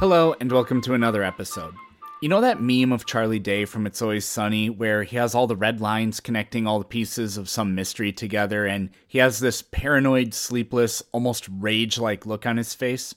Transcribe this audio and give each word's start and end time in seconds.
Hello, 0.00 0.34
and 0.40 0.50
welcome 0.50 0.80
to 0.80 0.94
another 0.94 1.22
episode. 1.22 1.74
You 2.22 2.30
know 2.30 2.40
that 2.40 2.62
meme 2.62 2.90
of 2.90 3.04
Charlie 3.04 3.38
Day 3.38 3.66
from 3.66 3.86
It's 3.86 4.00
Always 4.00 4.24
Sunny 4.24 4.70
where 4.70 5.02
he 5.02 5.16
has 5.16 5.34
all 5.34 5.46
the 5.46 5.54
red 5.54 5.82
lines 5.82 6.20
connecting 6.20 6.66
all 6.66 6.78
the 6.78 6.86
pieces 6.86 7.36
of 7.36 7.50
some 7.50 7.74
mystery 7.74 8.10
together 8.10 8.64
and 8.64 8.88
he 9.06 9.18
has 9.18 9.40
this 9.40 9.60
paranoid, 9.60 10.32
sleepless, 10.32 11.02
almost 11.12 11.50
rage 11.52 11.98
like 11.98 12.24
look 12.24 12.46
on 12.46 12.56
his 12.56 12.72
face? 12.72 13.14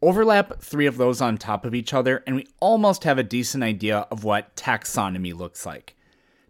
Overlap 0.00 0.62
three 0.62 0.86
of 0.86 0.96
those 0.96 1.20
on 1.20 1.38
top 1.38 1.64
of 1.64 1.74
each 1.74 1.92
other, 1.92 2.22
and 2.24 2.36
we 2.36 2.46
almost 2.60 3.02
have 3.02 3.18
a 3.18 3.24
decent 3.24 3.64
idea 3.64 4.06
of 4.12 4.22
what 4.22 4.54
taxonomy 4.54 5.34
looks 5.34 5.66
like. 5.66 5.96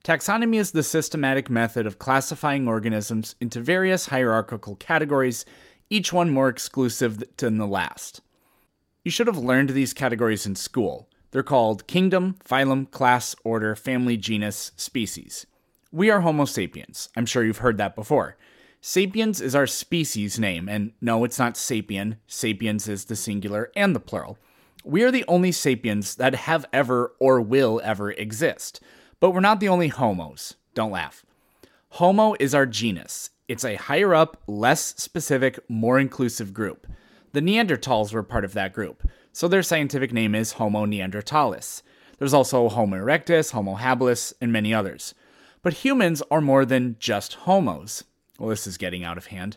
Taxonomy 0.04 0.56
is 0.56 0.72
the 0.72 0.82
systematic 0.82 1.48
method 1.48 1.86
of 1.86 1.98
classifying 1.98 2.68
organisms 2.68 3.36
into 3.40 3.58
various 3.58 4.04
hierarchical 4.04 4.76
categories, 4.76 5.46
each 5.88 6.12
one 6.12 6.28
more 6.28 6.50
exclusive 6.50 7.24
than 7.38 7.56
the 7.56 7.66
last. 7.66 8.20
You 9.04 9.10
should 9.10 9.26
have 9.26 9.38
learned 9.38 9.70
these 9.70 9.92
categories 9.92 10.46
in 10.46 10.54
school. 10.54 11.08
They're 11.32 11.42
called 11.42 11.88
kingdom, 11.88 12.36
phylum, 12.44 12.88
class, 12.88 13.34
order, 13.42 13.74
family, 13.74 14.16
genus, 14.16 14.70
species. 14.76 15.44
We 15.90 16.08
are 16.08 16.20
Homo 16.20 16.44
sapiens. 16.44 17.08
I'm 17.16 17.26
sure 17.26 17.42
you've 17.42 17.58
heard 17.58 17.78
that 17.78 17.96
before. 17.96 18.36
Sapiens 18.80 19.40
is 19.40 19.56
our 19.56 19.66
species 19.66 20.38
name, 20.38 20.68
and 20.68 20.92
no, 21.00 21.24
it's 21.24 21.38
not 21.38 21.54
sapien. 21.54 22.18
Sapiens 22.28 22.86
is 22.86 23.06
the 23.06 23.16
singular 23.16 23.72
and 23.74 23.94
the 23.94 24.00
plural. 24.00 24.38
We 24.84 25.02
are 25.02 25.10
the 25.10 25.24
only 25.26 25.50
sapiens 25.50 26.14
that 26.16 26.34
have 26.36 26.66
ever 26.72 27.12
or 27.18 27.40
will 27.40 27.80
ever 27.82 28.12
exist. 28.12 28.80
But 29.18 29.32
we're 29.32 29.40
not 29.40 29.58
the 29.58 29.68
only 29.68 29.88
homos. 29.88 30.54
Don't 30.74 30.92
laugh. 30.92 31.24
Homo 31.90 32.34
is 32.38 32.54
our 32.54 32.66
genus. 32.66 33.30
It's 33.48 33.64
a 33.64 33.74
higher 33.74 34.14
up, 34.14 34.40
less 34.46 34.94
specific, 34.96 35.58
more 35.68 35.98
inclusive 35.98 36.54
group. 36.54 36.86
The 37.32 37.40
Neanderthals 37.40 38.12
were 38.12 38.22
part 38.22 38.44
of 38.44 38.52
that 38.52 38.74
group, 38.74 39.08
so 39.32 39.48
their 39.48 39.62
scientific 39.62 40.12
name 40.12 40.34
is 40.34 40.52
Homo 40.52 40.84
neanderthalis. 40.84 41.80
There's 42.18 42.34
also 42.34 42.68
Homo 42.68 42.98
erectus, 42.98 43.52
Homo 43.52 43.76
habilis, 43.76 44.34
and 44.40 44.52
many 44.52 44.74
others. 44.74 45.14
But 45.62 45.72
humans 45.72 46.22
are 46.30 46.42
more 46.42 46.66
than 46.66 46.96
just 46.98 47.34
homos. 47.34 48.04
Well, 48.38 48.50
this 48.50 48.66
is 48.66 48.76
getting 48.76 49.02
out 49.02 49.16
of 49.16 49.26
hand. 49.26 49.56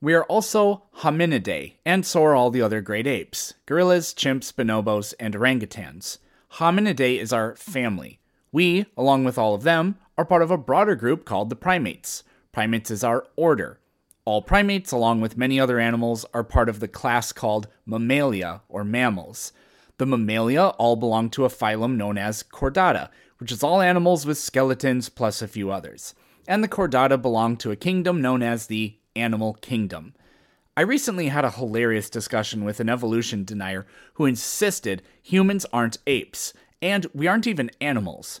We 0.00 0.14
are 0.14 0.24
also 0.24 0.84
hominidae, 1.00 1.74
and 1.84 2.06
so 2.06 2.24
are 2.24 2.34
all 2.34 2.50
the 2.50 2.62
other 2.62 2.80
great 2.80 3.06
apes 3.06 3.54
gorillas, 3.66 4.14
chimps, 4.14 4.50
bonobos, 4.50 5.12
and 5.20 5.34
orangutans. 5.34 6.16
Hominidae 6.54 7.20
is 7.20 7.32
our 7.32 7.54
family. 7.56 8.20
We, 8.52 8.86
along 8.96 9.24
with 9.24 9.36
all 9.36 9.54
of 9.54 9.64
them, 9.64 9.96
are 10.16 10.24
part 10.24 10.42
of 10.42 10.50
a 10.50 10.58
broader 10.58 10.94
group 10.94 11.26
called 11.26 11.50
the 11.50 11.56
primates. 11.56 12.24
Primates 12.52 12.90
is 12.90 13.04
our 13.04 13.26
order. 13.36 13.80
All 14.24 14.40
primates, 14.40 14.92
along 14.92 15.20
with 15.20 15.36
many 15.36 15.58
other 15.58 15.80
animals, 15.80 16.24
are 16.32 16.44
part 16.44 16.68
of 16.68 16.78
the 16.78 16.86
class 16.86 17.32
called 17.32 17.66
Mammalia, 17.84 18.60
or 18.68 18.84
mammals. 18.84 19.52
The 19.98 20.06
Mammalia 20.06 20.68
all 20.78 20.94
belong 20.94 21.28
to 21.30 21.44
a 21.44 21.48
phylum 21.48 21.96
known 21.96 22.16
as 22.16 22.44
Chordata, 22.44 23.08
which 23.38 23.50
is 23.50 23.64
all 23.64 23.80
animals 23.80 24.24
with 24.24 24.38
skeletons 24.38 25.08
plus 25.08 25.42
a 25.42 25.48
few 25.48 25.72
others. 25.72 26.14
And 26.46 26.62
the 26.62 26.68
Chordata 26.68 27.20
belong 27.20 27.56
to 27.58 27.72
a 27.72 27.76
kingdom 27.76 28.22
known 28.22 28.42
as 28.42 28.66
the 28.68 28.96
Animal 29.16 29.54
Kingdom. 29.54 30.14
I 30.76 30.82
recently 30.82 31.28
had 31.28 31.44
a 31.44 31.50
hilarious 31.50 32.08
discussion 32.08 32.64
with 32.64 32.78
an 32.78 32.88
evolution 32.88 33.44
denier 33.44 33.86
who 34.14 34.24
insisted 34.24 35.02
humans 35.20 35.66
aren't 35.72 35.98
apes, 36.06 36.54
and 36.80 37.06
we 37.12 37.26
aren't 37.26 37.48
even 37.48 37.72
animals. 37.80 38.40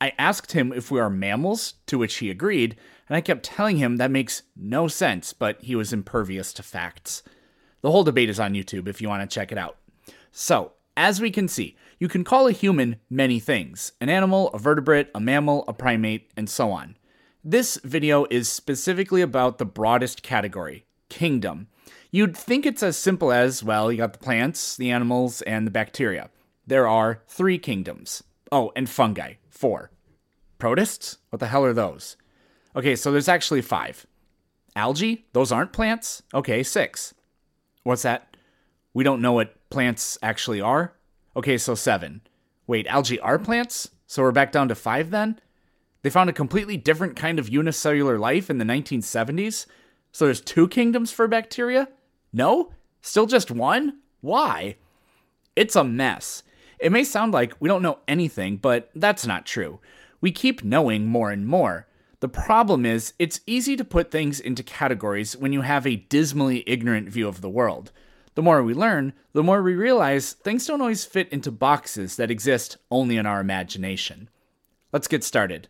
I 0.00 0.12
asked 0.18 0.52
him 0.52 0.72
if 0.72 0.90
we 0.90 1.00
are 1.00 1.08
mammals, 1.08 1.74
to 1.86 1.96
which 1.96 2.16
he 2.16 2.28
agreed, 2.28 2.76
and 3.12 3.18
I 3.18 3.20
kept 3.20 3.42
telling 3.42 3.76
him 3.76 3.98
that 3.98 4.10
makes 4.10 4.42
no 4.56 4.88
sense, 4.88 5.34
but 5.34 5.60
he 5.60 5.76
was 5.76 5.92
impervious 5.92 6.50
to 6.54 6.62
facts. 6.62 7.22
The 7.82 7.90
whole 7.90 8.04
debate 8.04 8.30
is 8.30 8.40
on 8.40 8.54
YouTube 8.54 8.88
if 8.88 9.02
you 9.02 9.08
want 9.10 9.28
to 9.28 9.34
check 9.34 9.52
it 9.52 9.58
out. 9.58 9.76
So, 10.30 10.72
as 10.96 11.20
we 11.20 11.30
can 11.30 11.46
see, 11.46 11.76
you 11.98 12.08
can 12.08 12.24
call 12.24 12.46
a 12.46 12.52
human 12.52 12.96
many 13.10 13.38
things 13.38 13.92
an 14.00 14.08
animal, 14.08 14.48
a 14.54 14.58
vertebrate, 14.58 15.08
a 15.14 15.20
mammal, 15.20 15.66
a 15.68 15.74
primate, 15.74 16.30
and 16.38 16.48
so 16.48 16.70
on. 16.70 16.96
This 17.44 17.78
video 17.84 18.24
is 18.30 18.48
specifically 18.48 19.20
about 19.20 19.58
the 19.58 19.66
broadest 19.66 20.22
category 20.22 20.86
kingdom. 21.10 21.66
You'd 22.10 22.34
think 22.34 22.64
it's 22.64 22.82
as 22.82 22.96
simple 22.96 23.30
as 23.30 23.62
well, 23.62 23.92
you 23.92 23.98
got 23.98 24.14
the 24.14 24.20
plants, 24.20 24.74
the 24.74 24.90
animals, 24.90 25.42
and 25.42 25.66
the 25.66 25.70
bacteria. 25.70 26.30
There 26.66 26.88
are 26.88 27.20
three 27.28 27.58
kingdoms. 27.58 28.24
Oh, 28.50 28.72
and 28.74 28.88
fungi, 28.88 29.34
four. 29.50 29.90
Protists? 30.58 31.18
What 31.28 31.40
the 31.40 31.48
hell 31.48 31.66
are 31.66 31.74
those? 31.74 32.16
Okay, 32.74 32.96
so 32.96 33.12
there's 33.12 33.28
actually 33.28 33.62
five. 33.62 34.06
Algae? 34.74 35.26
Those 35.32 35.52
aren't 35.52 35.72
plants? 35.72 36.22
Okay, 36.32 36.62
six. 36.62 37.14
What's 37.82 38.02
that? 38.02 38.36
We 38.94 39.04
don't 39.04 39.20
know 39.20 39.32
what 39.32 39.68
plants 39.70 40.18
actually 40.22 40.60
are? 40.60 40.94
Okay, 41.36 41.58
so 41.58 41.74
seven. 41.74 42.22
Wait, 42.66 42.86
algae 42.86 43.20
are 43.20 43.38
plants? 43.38 43.90
So 44.06 44.22
we're 44.22 44.32
back 44.32 44.52
down 44.52 44.68
to 44.68 44.74
five 44.74 45.10
then? 45.10 45.40
They 46.02 46.10
found 46.10 46.30
a 46.30 46.34
completely 46.34 46.76
different 46.76 47.16
kind 47.16 47.38
of 47.38 47.48
unicellular 47.48 48.18
life 48.18 48.50
in 48.50 48.58
the 48.58 48.64
1970s? 48.64 49.66
So 50.10 50.24
there's 50.26 50.40
two 50.40 50.68
kingdoms 50.68 51.10
for 51.10 51.26
bacteria? 51.28 51.88
No? 52.32 52.72
Still 53.00 53.26
just 53.26 53.50
one? 53.50 54.00
Why? 54.20 54.76
It's 55.56 55.76
a 55.76 55.84
mess. 55.84 56.42
It 56.78 56.92
may 56.92 57.04
sound 57.04 57.32
like 57.32 57.54
we 57.60 57.68
don't 57.68 57.82
know 57.82 57.98
anything, 58.08 58.56
but 58.56 58.90
that's 58.94 59.26
not 59.26 59.46
true. 59.46 59.80
We 60.20 60.32
keep 60.32 60.64
knowing 60.64 61.06
more 61.06 61.30
and 61.30 61.46
more. 61.46 61.86
The 62.22 62.28
problem 62.28 62.86
is, 62.86 63.14
it's 63.18 63.40
easy 63.48 63.74
to 63.74 63.84
put 63.84 64.12
things 64.12 64.38
into 64.38 64.62
categories 64.62 65.36
when 65.36 65.52
you 65.52 65.62
have 65.62 65.84
a 65.84 65.96
dismally 66.08 66.62
ignorant 66.68 67.08
view 67.08 67.26
of 67.26 67.40
the 67.40 67.50
world. 67.50 67.90
The 68.36 68.42
more 68.42 68.62
we 68.62 68.74
learn, 68.74 69.12
the 69.32 69.42
more 69.42 69.60
we 69.60 69.74
realize 69.74 70.34
things 70.34 70.64
don't 70.64 70.80
always 70.80 71.04
fit 71.04 71.28
into 71.30 71.50
boxes 71.50 72.14
that 72.14 72.30
exist 72.30 72.76
only 72.92 73.16
in 73.16 73.26
our 73.26 73.40
imagination. 73.40 74.30
Let's 74.92 75.08
get 75.08 75.24
started. 75.24 75.66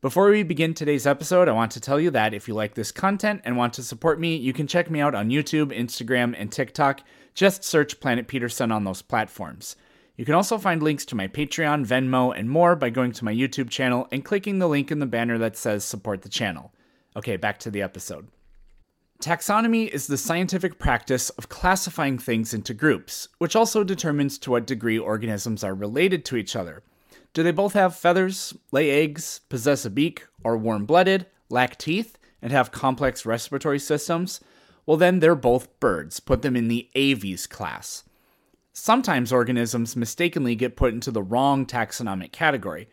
Before 0.00 0.30
we 0.30 0.44
begin 0.44 0.74
today's 0.74 1.08
episode, 1.08 1.48
I 1.48 1.52
want 1.54 1.72
to 1.72 1.80
tell 1.80 1.98
you 1.98 2.12
that 2.12 2.32
if 2.32 2.46
you 2.46 2.54
like 2.54 2.74
this 2.74 2.92
content 2.92 3.40
and 3.42 3.56
want 3.56 3.72
to 3.74 3.82
support 3.82 4.20
me, 4.20 4.36
you 4.36 4.52
can 4.52 4.68
check 4.68 4.92
me 4.92 5.00
out 5.00 5.16
on 5.16 5.30
YouTube, 5.30 5.76
Instagram, 5.76 6.36
and 6.38 6.52
TikTok. 6.52 7.00
Just 7.34 7.64
search 7.64 7.98
Planet 7.98 8.28
Peterson 8.28 8.70
on 8.70 8.84
those 8.84 9.02
platforms. 9.02 9.74
You 10.20 10.26
can 10.26 10.34
also 10.34 10.58
find 10.58 10.82
links 10.82 11.06
to 11.06 11.16
my 11.16 11.28
Patreon, 11.28 11.86
Venmo, 11.86 12.38
and 12.38 12.50
more 12.50 12.76
by 12.76 12.90
going 12.90 13.12
to 13.12 13.24
my 13.24 13.32
YouTube 13.32 13.70
channel 13.70 14.06
and 14.12 14.22
clicking 14.22 14.58
the 14.58 14.68
link 14.68 14.90
in 14.90 14.98
the 14.98 15.06
banner 15.06 15.38
that 15.38 15.56
says 15.56 15.82
support 15.82 16.20
the 16.20 16.28
channel. 16.28 16.74
Okay, 17.16 17.38
back 17.38 17.58
to 17.60 17.70
the 17.70 17.80
episode. 17.80 18.28
Taxonomy 19.22 19.88
is 19.88 20.06
the 20.06 20.18
scientific 20.18 20.78
practice 20.78 21.30
of 21.30 21.48
classifying 21.48 22.18
things 22.18 22.52
into 22.52 22.74
groups, 22.74 23.28
which 23.38 23.56
also 23.56 23.82
determines 23.82 24.36
to 24.40 24.50
what 24.50 24.66
degree 24.66 24.98
organisms 24.98 25.64
are 25.64 25.74
related 25.74 26.26
to 26.26 26.36
each 26.36 26.54
other. 26.54 26.82
Do 27.32 27.42
they 27.42 27.50
both 27.50 27.72
have 27.72 27.96
feathers, 27.96 28.52
lay 28.72 28.90
eggs, 28.90 29.40
possess 29.48 29.86
a 29.86 29.90
beak, 29.90 30.26
are 30.44 30.54
warm 30.54 30.84
blooded, 30.84 31.28
lack 31.48 31.78
teeth, 31.78 32.18
and 32.42 32.52
have 32.52 32.72
complex 32.72 33.24
respiratory 33.24 33.78
systems? 33.78 34.40
well, 34.84 34.96
then 34.96 35.20
they're 35.20 35.34
both 35.34 35.78
birds. 35.80 36.20
Put 36.20 36.42
them 36.42 36.56
in 36.56 36.68
the 36.68 36.90
Aves 36.94 37.46
class. 37.46 38.02
Sometimes 38.82 39.30
organisms 39.30 39.94
mistakenly 39.94 40.54
get 40.54 40.74
put 40.74 40.94
into 40.94 41.10
the 41.10 41.22
wrong 41.22 41.66
taxonomic 41.66 42.32
category. 42.32 42.88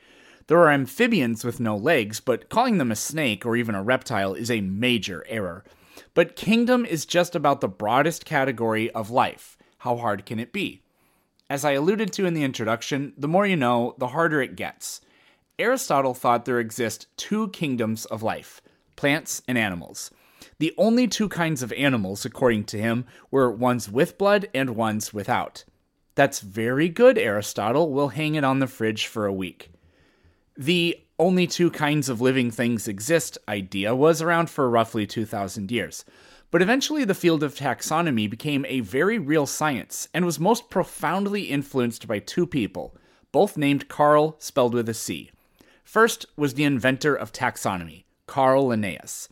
There 0.48 0.60
are 0.60 0.70
amphibians 0.70 1.46
with 1.46 1.62
no 1.62 1.78
legs, 1.78 2.20
but 2.20 2.50
calling 2.50 2.78
them 2.78 2.92
a 2.92 2.96
snake 2.98 3.46
or 3.46 3.56
even 3.56 3.74
a 3.74 3.82
reptile 3.82 4.34
is 4.34 4.52
a 4.52 4.60
major 4.60 5.26
error. 5.30 5.64
But 6.14 6.36
kingdom 6.36 6.86
is 6.86 7.06
just 7.06 7.38
about 7.38 7.62
the 7.62 7.70
broadest 7.70 8.26
category 8.26 8.92
of 8.92 9.12
life. 9.12 9.58
How 9.78 9.96
hard 9.96 10.26
can 10.26 10.40
it 10.40 10.52
be? 10.52 10.82
As 11.50 11.64
I 11.64 11.72
alluded 11.72 12.12
to 12.14 12.26
in 12.26 12.34
the 12.34 12.44
introduction, 12.44 13.14
the 13.18 13.30
more 13.30 13.48
you 13.48 13.56
know, 13.56 13.96
the 13.98 14.08
harder 14.08 14.42
it 14.42 14.58
gets. 14.58 15.00
Aristotle 15.58 16.14
thought 16.14 16.44
there 16.44 16.60
exist 16.60 17.08
two 17.16 17.48
kingdoms 17.52 18.04
of 18.04 18.22
life 18.22 18.62
plants 18.98 19.42
and 19.48 19.58
animals. 19.58 20.12
The 20.60 20.74
only 20.78 21.08
two 21.08 21.30
kinds 21.30 21.64
of 21.64 21.72
animals, 21.72 22.26
according 22.26 22.66
to 22.66 22.78
him, 22.78 23.06
were 23.32 23.50
ones 23.50 23.90
with 23.90 24.18
blood 24.18 24.50
and 24.54 24.72
ones 24.72 25.14
without. 25.14 25.64
That's 26.18 26.40
very 26.40 26.90
good, 26.90 27.20
Aristotle. 27.20 27.92
We'll 27.92 28.08
hang 28.08 28.34
it 28.34 28.44
on 28.44 28.58
the 28.58 28.66
fridge 28.66 29.06
for 29.06 29.28
a 29.28 29.34
week. 29.34 29.70
The 30.58 31.00
only 31.20 31.46
two 31.46 31.70
kinds 31.70 32.10
of 32.10 32.20
living 32.20 32.50
things 32.50 32.88
exist 32.88 33.38
idea 33.48 33.96
was 33.96 34.20
around 34.20 34.50
for 34.50 34.68
roughly 34.68 35.06
2,000 35.06 35.72
years. 35.72 36.06
But 36.50 36.64
eventually, 36.64 37.04
the 37.04 37.14
field 37.14 37.44
of 37.44 37.54
taxonomy 37.54 38.28
became 38.28 38.66
a 38.66 38.80
very 38.80 39.20
real 39.20 39.46
science 39.46 40.08
and 40.12 40.26
was 40.26 40.40
most 40.40 40.72
profoundly 40.72 41.44
influenced 41.44 42.08
by 42.08 42.18
two 42.18 42.48
people, 42.48 42.98
both 43.32 43.56
named 43.56 43.88
Carl, 43.88 44.38
spelled 44.40 44.74
with 44.74 44.90
a 44.90 44.96
C. 44.96 45.30
First 45.84 46.26
was 46.36 46.56
the 46.56 46.64
inventor 46.64 47.14
of 47.14 47.32
taxonomy, 47.32 48.06
Carl 48.26 48.70
Linnaeus. 48.70 49.30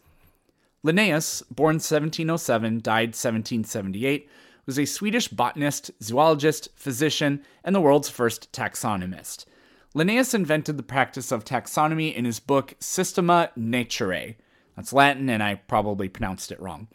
Linnaeus, 0.84 1.42
born 1.50 1.78
1707, 1.78 2.82
died 2.84 3.16
1778, 3.16 4.30
was 4.66 4.80
a 4.80 4.86
Swedish 4.86 5.28
botanist, 5.28 5.92
zoologist, 6.02 6.70
physician, 6.76 7.44
and 7.64 7.76
the 7.76 7.82
world's 7.82 8.10
first 8.10 8.52
taxonomist. 8.52 9.46
Linnaeus 9.94 10.34
invented 10.34 10.78
the 10.78 10.84
practice 10.84 11.32
of 11.32 11.46
taxonomy 11.46 12.14
in 12.14 12.26
his 12.26 12.40
book 12.40 12.74
Systema 12.80 13.52
Naturae. 13.58 14.36
That's 14.76 14.92
Latin, 14.92 15.30
and 15.30 15.42
I 15.42 15.56
probably 15.56 16.10
pronounced 16.10 16.52
it 16.52 16.60
wrong. 16.60 16.88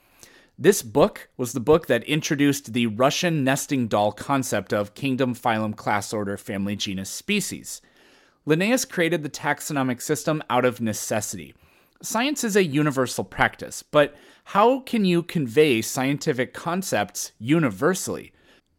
This 0.59 0.83
book 0.83 1.31
was 1.39 1.55
the 1.55 1.61
book 1.61 1.87
that 1.87 2.05
introduced 2.05 2.75
the 2.75 2.87
Russian 2.87 3.43
nesting 3.43 3.89
doll 3.89 4.13
concept 4.13 4.75
of 4.75 4.95
kingdom, 4.95 5.35
phylum, 5.35 5.75
class 5.75 6.13
order, 6.13 6.37
family, 6.37 6.77
genus, 6.77 7.09
species. 7.09 7.81
Linnaeus 8.45 8.85
created 8.85 9.23
the 9.23 9.31
taxonomic 9.31 10.03
system 10.03 10.43
out 10.51 10.67
of 10.67 10.81
necessity. 10.81 11.55
Science 12.03 12.45
is 12.45 12.57
a 12.57 12.65
universal 12.65 13.25
practice, 13.25 13.83
but 13.83 14.17
how 14.45 14.81
can 14.81 15.05
you 15.05 15.23
convey 15.23 15.83
scientific 15.83 16.55
concepts 16.55 17.33
universally? 17.39 18.33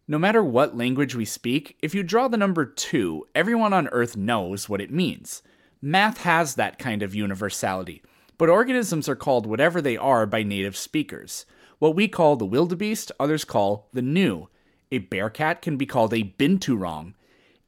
No 0.08 0.18
matter 0.18 0.44
what 0.44 0.76
language 0.76 1.14
we 1.14 1.24
speak, 1.24 1.78
if 1.84 1.94
you 1.94 2.02
draw 2.02 2.28
the 2.28 2.36
number 2.36 2.66
2, 2.66 3.28
everyone 3.36 3.74
on 3.74 3.88
Earth 3.90 4.18
knows 4.18 4.68
what 4.68 4.82
it 4.82 4.92
means. 4.92 5.44
Math 5.84 6.22
has 6.22 6.56
that 6.56 6.80
kind 6.80 7.04
of 7.04 7.14
universality, 7.14 8.02
but 8.40 8.50
organisms 8.50 9.08
are 9.08 9.16
called 9.16 9.46
whatever 9.46 9.84
they 9.84 9.98
are 9.98 10.26
by 10.26 10.42
native 10.42 10.76
speakers. 10.76 11.46
What 11.78 11.94
we 11.94 12.08
call 12.08 12.38
the 12.38 12.46
wildebeest, 12.46 13.12
others 13.20 13.46
call 13.46 13.88
the 13.94 14.02
gnu. 14.02 14.48
A 14.92 14.98
bearcat 14.98 15.62
can 15.62 15.78
be 15.78 15.86
called 15.86 16.16
a 16.16 16.34
binturong. 16.40 17.14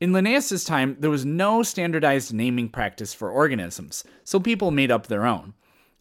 In 0.03 0.11
Linnaeus's 0.11 0.65
time, 0.65 0.97
there 0.99 1.09
was 1.09 1.23
no 1.23 1.63
standardized 1.63 2.33
naming 2.33 2.67
practice 2.67 3.13
for 3.13 3.31
organisms, 3.31 4.03
so 4.25 4.37
people 4.37 4.69
made 4.69 4.91
up 4.91 5.07
their 5.07 5.25
own. 5.25 5.53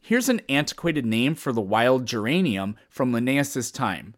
Here's 0.03 0.29
an 0.29 0.41
antiquated 0.49 1.07
name 1.07 1.37
for 1.37 1.53
the 1.53 1.61
wild 1.61 2.05
geranium 2.05 2.75
from 2.91 3.13
Linnaeus's 3.13 3.71
time. 3.71 4.17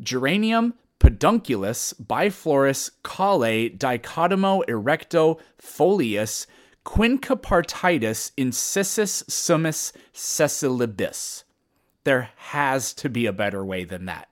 Geranium 0.00 0.74
pedunculus 1.00 1.94
biflorus 1.94 2.92
calle 3.02 3.70
dichotomo 3.70 4.64
erecto 4.68 5.40
folius 5.60 6.46
quinquepartidis 6.84 8.30
incisus 8.36 9.24
summus 9.24 9.90
sessilibus. 10.14 11.42
There 12.04 12.30
has 12.36 12.94
to 12.94 13.08
be 13.08 13.26
a 13.26 13.32
better 13.32 13.64
way 13.64 13.82
than 13.82 14.04
that. 14.04 14.27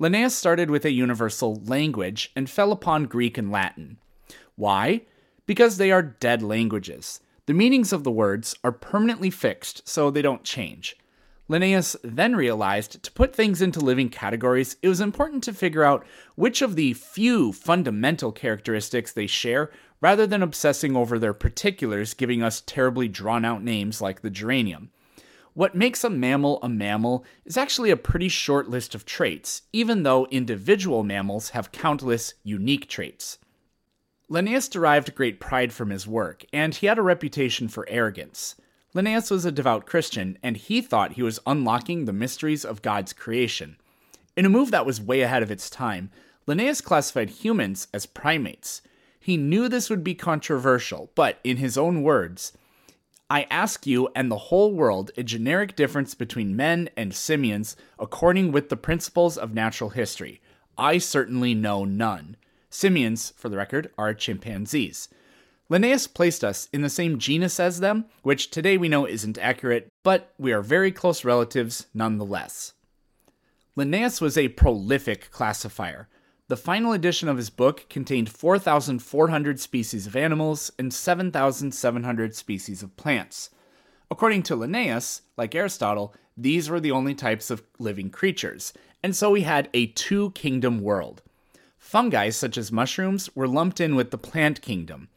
Linnaeus 0.00 0.36
started 0.36 0.70
with 0.70 0.84
a 0.84 0.92
universal 0.92 1.60
language 1.64 2.30
and 2.36 2.48
fell 2.48 2.70
upon 2.70 3.06
Greek 3.06 3.36
and 3.36 3.50
Latin. 3.50 3.98
Why? 4.54 5.02
Because 5.44 5.76
they 5.76 5.90
are 5.90 6.02
dead 6.02 6.40
languages. 6.40 7.20
The 7.46 7.54
meanings 7.54 7.92
of 7.92 8.04
the 8.04 8.10
words 8.10 8.54
are 8.62 8.70
permanently 8.70 9.30
fixed, 9.30 9.88
so 9.88 10.10
they 10.10 10.22
don't 10.22 10.44
change. 10.44 10.96
Linnaeus 11.48 11.96
then 12.04 12.36
realized 12.36 13.02
to 13.02 13.10
put 13.10 13.34
things 13.34 13.60
into 13.60 13.80
living 13.80 14.08
categories, 14.10 14.76
it 14.82 14.88
was 14.88 15.00
important 15.00 15.42
to 15.44 15.52
figure 15.52 15.82
out 15.82 16.06
which 16.36 16.62
of 16.62 16.76
the 16.76 16.92
few 16.92 17.52
fundamental 17.52 18.30
characteristics 18.30 19.12
they 19.12 19.26
share 19.26 19.70
rather 20.00 20.26
than 20.26 20.42
obsessing 20.42 20.94
over 20.94 21.18
their 21.18 21.34
particulars, 21.34 22.14
giving 22.14 22.42
us 22.42 22.62
terribly 22.66 23.08
drawn 23.08 23.44
out 23.44 23.64
names 23.64 24.00
like 24.00 24.20
the 24.20 24.30
geranium. 24.30 24.90
What 25.58 25.74
makes 25.74 26.04
a 26.04 26.08
mammal 26.08 26.60
a 26.62 26.68
mammal 26.68 27.24
is 27.44 27.56
actually 27.56 27.90
a 27.90 27.96
pretty 27.96 28.28
short 28.28 28.70
list 28.70 28.94
of 28.94 29.04
traits, 29.04 29.62
even 29.72 30.04
though 30.04 30.28
individual 30.30 31.02
mammals 31.02 31.48
have 31.48 31.72
countless 31.72 32.34
unique 32.44 32.88
traits. 32.88 33.38
Linnaeus 34.28 34.68
derived 34.68 35.16
great 35.16 35.40
pride 35.40 35.72
from 35.72 35.90
his 35.90 36.06
work, 36.06 36.44
and 36.52 36.76
he 36.76 36.86
had 36.86 36.96
a 36.96 37.02
reputation 37.02 37.66
for 37.66 37.88
arrogance. 37.88 38.54
Linnaeus 38.94 39.32
was 39.32 39.44
a 39.44 39.50
devout 39.50 39.84
Christian, 39.84 40.38
and 40.44 40.56
he 40.56 40.80
thought 40.80 41.14
he 41.14 41.24
was 41.24 41.40
unlocking 41.44 42.04
the 42.04 42.12
mysteries 42.12 42.64
of 42.64 42.80
God's 42.80 43.12
creation. 43.12 43.78
In 44.36 44.46
a 44.46 44.48
move 44.48 44.70
that 44.70 44.86
was 44.86 45.00
way 45.00 45.22
ahead 45.22 45.42
of 45.42 45.50
its 45.50 45.68
time, 45.68 46.12
Linnaeus 46.46 46.80
classified 46.80 47.30
humans 47.30 47.88
as 47.92 48.06
primates. 48.06 48.80
He 49.18 49.36
knew 49.36 49.68
this 49.68 49.90
would 49.90 50.04
be 50.04 50.14
controversial, 50.14 51.10
but 51.16 51.40
in 51.42 51.56
his 51.56 51.76
own 51.76 52.04
words, 52.04 52.52
I 53.30 53.46
ask 53.50 53.86
you 53.86 54.08
and 54.14 54.30
the 54.30 54.38
whole 54.38 54.72
world 54.72 55.10
a 55.16 55.22
generic 55.22 55.76
difference 55.76 56.14
between 56.14 56.56
men 56.56 56.88
and 56.96 57.14
simians 57.14 57.76
according 57.98 58.52
with 58.52 58.70
the 58.70 58.76
principles 58.76 59.36
of 59.36 59.52
natural 59.52 59.90
history. 59.90 60.40
I 60.78 60.98
certainly 60.98 61.54
know 61.54 61.84
none. 61.84 62.36
Simians, 62.70 63.34
for 63.36 63.48
the 63.48 63.56
record, 63.56 63.90
are 63.98 64.14
chimpanzees. 64.14 65.08
Linnaeus 65.68 66.06
placed 66.06 66.42
us 66.42 66.68
in 66.72 66.80
the 66.80 66.88
same 66.88 67.18
genus 67.18 67.60
as 67.60 67.80
them, 67.80 68.06
which 68.22 68.50
today 68.50 68.78
we 68.78 68.88
know 68.88 69.06
isn't 69.06 69.36
accurate, 69.36 69.88
but 70.02 70.32
we 70.38 70.52
are 70.52 70.62
very 70.62 70.90
close 70.90 71.24
relatives 71.24 71.86
nonetheless. 71.92 72.72
Linnaeus 73.76 74.20
was 74.20 74.38
a 74.38 74.48
prolific 74.48 75.30
classifier. 75.30 76.08
The 76.48 76.56
final 76.56 76.94
edition 76.94 77.28
of 77.28 77.36
his 77.36 77.50
book 77.50 77.84
contained 77.90 78.30
4,400 78.30 79.60
species 79.60 80.06
of 80.06 80.16
animals 80.16 80.72
and 80.78 80.94
7,700 80.94 82.34
species 82.34 82.82
of 82.82 82.96
plants. 82.96 83.50
According 84.10 84.44
to 84.44 84.56
Linnaeus, 84.56 85.20
like 85.36 85.54
Aristotle, 85.54 86.14
these 86.38 86.70
were 86.70 86.80
the 86.80 86.90
only 86.90 87.14
types 87.14 87.50
of 87.50 87.64
living 87.78 88.08
creatures, 88.08 88.72
and 89.02 89.14
so 89.14 89.30
we 89.30 89.42
had 89.42 89.68
a 89.74 89.88
two 89.88 90.30
kingdom 90.30 90.80
world. 90.80 91.20
Fungi, 91.76 92.30
such 92.30 92.56
as 92.56 92.72
mushrooms, 92.72 93.28
were 93.36 93.46
lumped 93.46 93.78
in 93.78 93.94
with 93.94 94.10
the 94.10 94.16
plant 94.16 94.62
kingdom. 94.62 95.08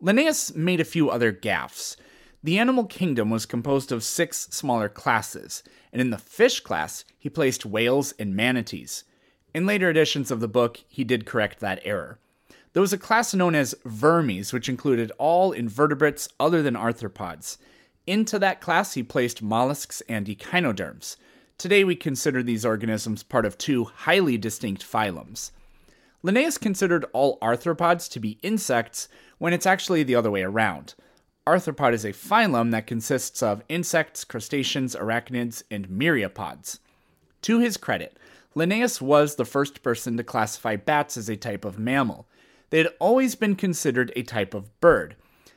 Linnaeus 0.00 0.54
made 0.54 0.80
a 0.80 0.84
few 0.84 1.10
other 1.10 1.30
gaffes. 1.30 1.96
The 2.42 2.58
animal 2.58 2.86
kingdom 2.86 3.28
was 3.28 3.44
composed 3.44 3.92
of 3.92 4.02
six 4.02 4.48
smaller 4.50 4.88
classes, 4.88 5.62
and 5.92 6.00
in 6.00 6.08
the 6.08 6.16
fish 6.16 6.60
class, 6.60 7.04
he 7.18 7.28
placed 7.28 7.66
whales 7.66 8.14
and 8.18 8.34
manatees. 8.34 9.04
In 9.52 9.66
later 9.66 9.90
editions 9.90 10.30
of 10.30 10.40
the 10.40 10.48
book, 10.48 10.80
he 10.88 11.02
did 11.02 11.26
correct 11.26 11.60
that 11.60 11.80
error. 11.84 12.18
There 12.72 12.80
was 12.80 12.92
a 12.92 12.98
class 12.98 13.34
known 13.34 13.56
as 13.56 13.74
vermes, 13.84 14.52
which 14.52 14.68
included 14.68 15.10
all 15.18 15.50
invertebrates 15.50 16.28
other 16.38 16.62
than 16.62 16.74
arthropods. 16.74 17.58
Into 18.06 18.38
that 18.38 18.60
class, 18.60 18.94
he 18.94 19.02
placed 19.02 19.42
mollusks 19.42 20.02
and 20.08 20.28
echinoderms. 20.28 21.16
Today, 21.58 21.82
we 21.82 21.96
consider 21.96 22.42
these 22.42 22.64
organisms 22.64 23.24
part 23.24 23.44
of 23.44 23.58
two 23.58 23.84
highly 23.84 24.38
distinct 24.38 24.84
phylums. 24.84 25.50
Linnaeus 26.22 26.58
considered 26.58 27.06
all 27.12 27.38
arthropods 27.40 28.08
to 28.10 28.20
be 28.20 28.38
insects 28.42 29.08
when 29.38 29.52
it's 29.52 29.66
actually 29.66 30.02
the 30.04 30.14
other 30.14 30.30
way 30.30 30.42
around. 30.42 30.94
Arthropod 31.46 31.92
is 31.92 32.04
a 32.04 32.12
phylum 32.12 32.70
that 32.70 32.86
consists 32.86 33.42
of 33.42 33.64
insects, 33.68 34.22
crustaceans, 34.22 34.94
arachnids, 34.94 35.64
and 35.70 35.88
myriapods. 35.88 36.78
To 37.42 37.58
his 37.58 37.76
credit, 37.76 38.16
Linnaeus 38.54 39.00
was 39.00 39.36
the 39.36 39.44
first 39.44 39.82
person 39.82 40.16
to 40.16 40.24
classify 40.24 40.74
bats 40.74 41.16
as 41.16 41.28
a 41.28 41.36
type 41.36 41.64
of 41.64 41.78
mammal. 41.78 42.26
They 42.70 42.78
had 42.78 42.88
always 42.98 43.36
been 43.36 43.54
considered 43.54 44.12
a 44.16 44.22
type 44.22 44.54
of 44.54 44.80
bird. 44.80 45.14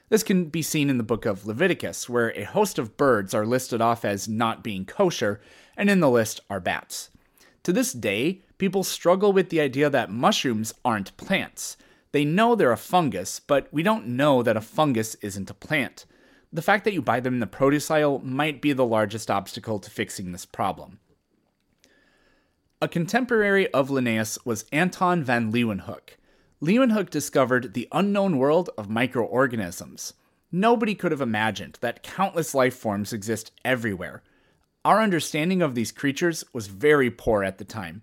This 0.10 0.22
can 0.22 0.46
be 0.46 0.62
seen 0.62 0.92
in 0.92 1.00
the 1.00 1.04
book 1.04 1.26
of 1.26 1.48
Leviticus, 1.48 2.08
where 2.08 2.30
a 2.38 2.44
host 2.44 2.78
of 2.78 2.96
birds 2.96 3.34
are 3.34 3.48
listed 3.48 3.82
off 3.82 4.06
as 4.06 4.28
not 4.28 4.64
being 4.64 4.86
kosher, 4.86 5.42
and 5.76 5.90
in 5.90 6.02
the 6.02 6.10
list 6.10 6.40
are 6.52 6.60
bats. 6.60 7.10
To 7.64 7.74
this 7.74 7.94
day, 7.94 8.42
people 8.60 8.84
struggle 8.84 9.34
with 9.34 9.50
the 9.50 9.62
idea 9.62 9.90
that 9.90 10.12
mushrooms 10.12 10.74
aren't 10.86 11.18
plants. 11.18 11.78
They 12.12 12.26
know 12.26 12.54
they're 12.54 12.72
a 12.72 12.78
fungus, 12.78 13.40
but 13.40 13.68
we 13.72 13.82
don't 13.82 14.06
know 14.06 14.44
that 14.44 14.58
a 14.58 14.62
fungus 14.62 15.16
isn't 15.16 15.50
a 15.50 15.56
plant. 15.56 16.06
The 16.52 16.62
fact 16.62 16.84
that 16.84 16.94
you 16.94 17.02
buy 17.02 17.20
them 17.20 17.34
in 17.34 17.40
the 17.40 17.48
produce 17.48 17.90
aisle 17.90 18.20
might 18.20 18.62
be 18.62 18.72
the 18.74 18.86
largest 18.86 19.32
obstacle 19.32 19.80
to 19.80 19.90
fixing 19.90 20.32
this 20.32 20.46
problem. 20.46 21.00
A 22.84 22.88
contemporary 22.90 23.72
of 23.72 23.90
Linnaeus 23.90 24.38
was 24.44 24.66
Anton 24.74 25.24
van 25.24 25.54
Leeuwenhoek. 25.54 26.18
Leeuwenhoek 26.62 27.10
discovered 27.10 27.74
the 27.74 27.88
unknown 27.94 28.38
world 28.38 28.70
of 28.78 28.90
microorganisms. 28.90 30.16
Nobody 30.52 30.94
could 30.94 31.14
have 31.14 31.22
imagined 31.22 31.78
that 31.80 32.04
countless 32.04 32.54
life 32.54 32.76
forms 32.76 33.14
exist 33.14 33.54
everywhere. 33.64 34.22
Our 34.84 35.02
understanding 35.02 35.62
of 35.62 35.76
these 35.76 35.94
creatures 35.94 36.44
was 36.52 36.68
very 36.68 37.10
poor 37.10 37.42
at 37.42 37.58
the 37.58 37.64
time, 37.64 38.02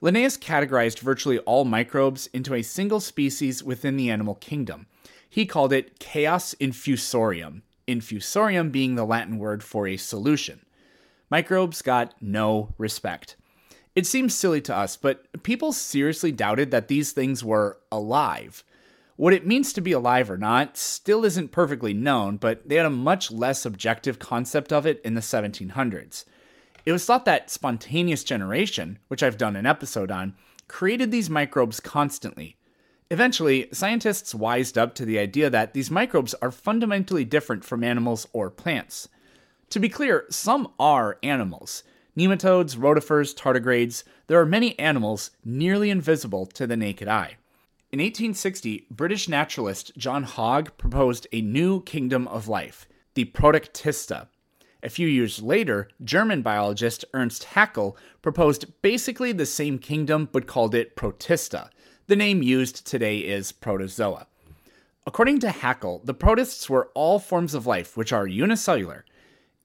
Linnaeus 0.00 0.38
categorized 0.38 1.00
virtually 1.00 1.38
all 1.40 1.66
microbes 1.66 2.26
into 2.28 2.54
a 2.54 2.62
single 2.62 3.00
species 3.00 3.62
within 3.62 3.98
the 3.98 4.08
animal 4.08 4.36
kingdom. 4.36 4.86
He 5.28 5.44
called 5.44 5.74
it 5.74 5.98
chaos 5.98 6.54
infusorium, 6.54 7.60
infusorium 7.86 8.72
being 8.72 8.94
the 8.94 9.04
Latin 9.04 9.36
word 9.36 9.62
for 9.62 9.86
a 9.86 9.98
solution. 9.98 10.64
Microbes 11.28 11.82
got 11.82 12.14
no 12.18 12.72
respect. 12.78 13.36
It 13.94 14.06
seems 14.06 14.34
silly 14.34 14.60
to 14.62 14.74
us, 14.74 14.96
but 14.96 15.42
people 15.42 15.72
seriously 15.72 16.32
doubted 16.32 16.70
that 16.70 16.88
these 16.88 17.12
things 17.12 17.44
were 17.44 17.78
alive. 17.90 18.64
What 19.16 19.34
it 19.34 19.46
means 19.46 19.72
to 19.74 19.82
be 19.82 19.92
alive 19.92 20.30
or 20.30 20.38
not 20.38 20.78
still 20.78 21.24
isn't 21.24 21.52
perfectly 21.52 21.92
known, 21.92 22.38
but 22.38 22.66
they 22.68 22.76
had 22.76 22.86
a 22.86 22.90
much 22.90 23.30
less 23.30 23.66
objective 23.66 24.18
concept 24.18 24.72
of 24.72 24.86
it 24.86 25.00
in 25.04 25.14
the 25.14 25.20
1700s. 25.20 26.24
It 26.86 26.92
was 26.92 27.04
thought 27.04 27.26
that 27.26 27.50
spontaneous 27.50 28.24
generation, 28.24 28.98
which 29.08 29.22
I've 29.22 29.36
done 29.36 29.56
an 29.56 29.66
episode 29.66 30.10
on, 30.10 30.34
created 30.68 31.10
these 31.10 31.28
microbes 31.28 31.78
constantly. 31.78 32.56
Eventually, 33.10 33.68
scientists 33.72 34.34
wised 34.34 34.78
up 34.78 34.94
to 34.94 35.04
the 35.04 35.18
idea 35.18 35.50
that 35.50 35.74
these 35.74 35.90
microbes 35.90 36.34
are 36.40 36.50
fundamentally 36.50 37.26
different 37.26 37.62
from 37.62 37.84
animals 37.84 38.26
or 38.32 38.48
plants. 38.48 39.08
To 39.68 39.78
be 39.78 39.90
clear, 39.90 40.24
some 40.30 40.72
are 40.80 41.18
animals. 41.22 41.84
Nematodes, 42.16 42.76
rotifers, 42.76 43.34
tardigrades, 43.34 44.04
there 44.26 44.38
are 44.38 44.44
many 44.44 44.78
animals 44.78 45.30
nearly 45.44 45.88
invisible 45.88 46.44
to 46.44 46.66
the 46.66 46.76
naked 46.76 47.08
eye. 47.08 47.36
In 47.90 48.00
1860, 48.00 48.86
British 48.90 49.28
naturalist 49.28 49.96
John 49.96 50.24
Hogg 50.24 50.76
proposed 50.76 51.26
a 51.32 51.40
new 51.40 51.82
kingdom 51.82 52.28
of 52.28 52.48
life, 52.48 52.86
the 53.14 53.24
Protoctista, 53.26 54.28
A 54.82 54.90
few 54.90 55.06
years 55.06 55.42
later, 55.42 55.88
German 56.02 56.42
biologist 56.42 57.04
Ernst 57.14 57.44
Haeckel 57.44 57.96
proposed 58.20 58.82
basically 58.82 59.32
the 59.32 59.46
same 59.46 59.78
kingdom 59.78 60.28
but 60.32 60.46
called 60.46 60.74
it 60.74 60.96
Protista. 60.96 61.70
The 62.08 62.16
name 62.16 62.42
used 62.42 62.86
today 62.86 63.18
is 63.18 63.52
Protozoa. 63.52 64.26
According 65.06 65.40
to 65.40 65.50
Haeckel, 65.50 66.02
the 66.04 66.14
protists 66.14 66.68
were 66.68 66.90
all 66.94 67.18
forms 67.18 67.54
of 67.54 67.66
life 67.66 67.96
which 67.96 68.12
are 68.12 68.26
unicellular. 68.26 69.04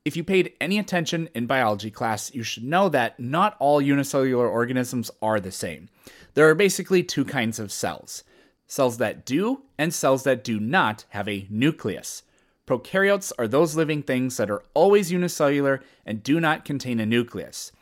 If 0.08 0.16
you 0.16 0.24
paid 0.24 0.54
any 0.62 0.80
attention 0.80 1.28
in 1.36 1.48
biology 1.48 1.92
class, 1.92 2.34
you 2.34 2.42
should 2.42 2.64
know 2.64 2.88
that 2.88 3.20
not 3.20 3.58
all 3.60 3.82
unicellular 3.82 4.48
organisms 4.48 5.12
are 5.22 5.42
the 5.42 5.52
same. 5.52 5.90
There 6.34 6.48
are 6.48 6.56
basically 6.56 7.04
two 7.04 7.26
kinds 7.26 7.60
of 7.60 7.74
cells 7.74 8.24
cells 8.68 9.00
that 9.00 9.26
do 9.26 9.64
and 9.78 9.94
cells 9.94 10.24
that 10.24 10.46
do 10.46 10.62
not 10.62 11.04
have 11.10 11.28
a 11.28 11.46
nucleus. 11.50 12.24
Prokaryotes 12.66 13.34
are 13.38 13.50
those 13.50 13.76
living 13.76 14.02
things 14.02 14.38
that 14.38 14.50
are 14.50 14.64
always 14.74 15.12
unicellular 15.12 15.82
and 16.06 16.24
do 16.24 16.40
not 16.40 16.64
contain 16.64 17.02
a 17.02 17.06
nucleus. 17.06 17.74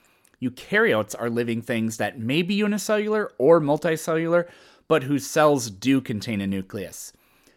Eukaryotes 0.41 1.13
are 1.20 1.29
living 1.29 1.62
things 1.62 1.98
that 1.98 2.17
may 2.17 2.41
be 2.41 2.55
unicellular 2.55 3.34
or 3.38 3.62
multicellular, 3.62 4.50
but 4.88 5.03
whose 5.03 5.27
cells 5.27 5.70
do 5.70 6.01
contain 6.01 6.41
a 6.41 6.48
nucleus. 6.48 7.13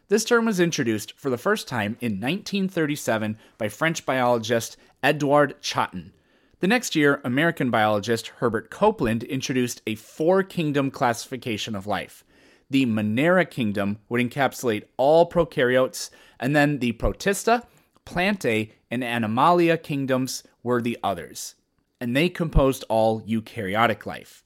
This 0.09 0.25
term 0.25 0.47
was 0.47 0.59
introduced 0.59 1.13
for 1.19 1.29
the 1.29 1.37
first 1.37 1.69
time 1.69 1.99
in 2.01 2.13
1937 2.13 3.37
by 3.59 3.69
French 3.69 4.07
biologist 4.07 4.79
Edouard 5.03 5.61
Chatton. 5.61 6.15
The 6.61 6.67
next 6.67 6.97
year, 6.97 7.21
American 7.25 7.71
biologist 7.71 8.29
Herbert 8.39 8.71
Copeland 8.71 9.23
introduced 9.23 9.83
a 9.87 9.97
four 9.97 10.43
kingdom 10.43 10.91
classification 10.91 11.77
of 11.77 11.87
life. 11.87 12.25
The 12.71 12.87
Monera 12.87 13.49
kingdom 13.49 13.99
would 14.09 14.23
encapsulate 14.23 14.85
all 14.97 15.29
prokaryotes, 15.29 16.09
and 16.41 16.57
then 16.57 16.79
the 16.79 16.93
Protista, 16.95 17.67
Plantae, 18.07 18.73
and 18.91 19.05
Animalia 19.05 19.77
kingdoms 19.77 20.43
were 20.63 20.81
the 20.81 20.99
others. 21.03 21.55
And 22.01 22.17
they 22.17 22.31
composed 22.31 22.83
all 22.89 23.21
eukaryotic 23.21 24.07
life. 24.07 24.43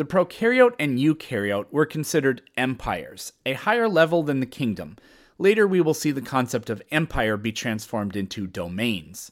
The 0.00 0.06
prokaryote 0.06 0.76
and 0.78 0.98
eukaryote 0.98 1.70
were 1.70 1.84
considered 1.84 2.40
empires, 2.56 3.34
a 3.44 3.52
higher 3.52 3.86
level 3.86 4.22
than 4.22 4.40
the 4.40 4.46
kingdom. 4.46 4.96
Later, 5.36 5.68
we 5.68 5.82
will 5.82 5.92
see 5.92 6.10
the 6.10 6.22
concept 6.22 6.70
of 6.70 6.80
empire 6.90 7.36
be 7.36 7.52
transformed 7.52 8.16
into 8.16 8.46
domains. 8.46 9.30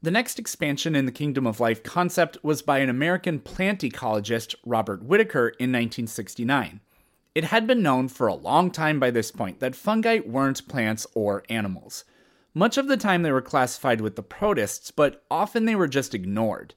The 0.00 0.10
next 0.10 0.38
expansion 0.38 0.96
in 0.96 1.04
the 1.04 1.12
kingdom 1.12 1.46
of 1.46 1.60
life 1.60 1.82
concept 1.82 2.38
was 2.42 2.62
by 2.62 2.78
an 2.78 2.88
American 2.88 3.40
plant 3.40 3.80
ecologist, 3.80 4.54
Robert 4.64 5.02
Whittaker, 5.02 5.48
in 5.48 5.68
1969. 5.70 6.80
It 7.34 7.44
had 7.44 7.66
been 7.66 7.82
known 7.82 8.08
for 8.08 8.26
a 8.26 8.34
long 8.34 8.70
time 8.70 8.98
by 8.98 9.10
this 9.10 9.30
point 9.30 9.60
that 9.60 9.76
fungi 9.76 10.20
weren't 10.20 10.66
plants 10.66 11.06
or 11.14 11.44
animals. 11.50 12.06
Much 12.54 12.78
of 12.78 12.88
the 12.88 12.96
time 12.96 13.20
they 13.20 13.32
were 13.32 13.42
classified 13.42 14.00
with 14.00 14.16
the 14.16 14.22
protists, 14.22 14.90
but 14.90 15.22
often 15.30 15.66
they 15.66 15.76
were 15.76 15.88
just 15.88 16.14
ignored. 16.14 16.72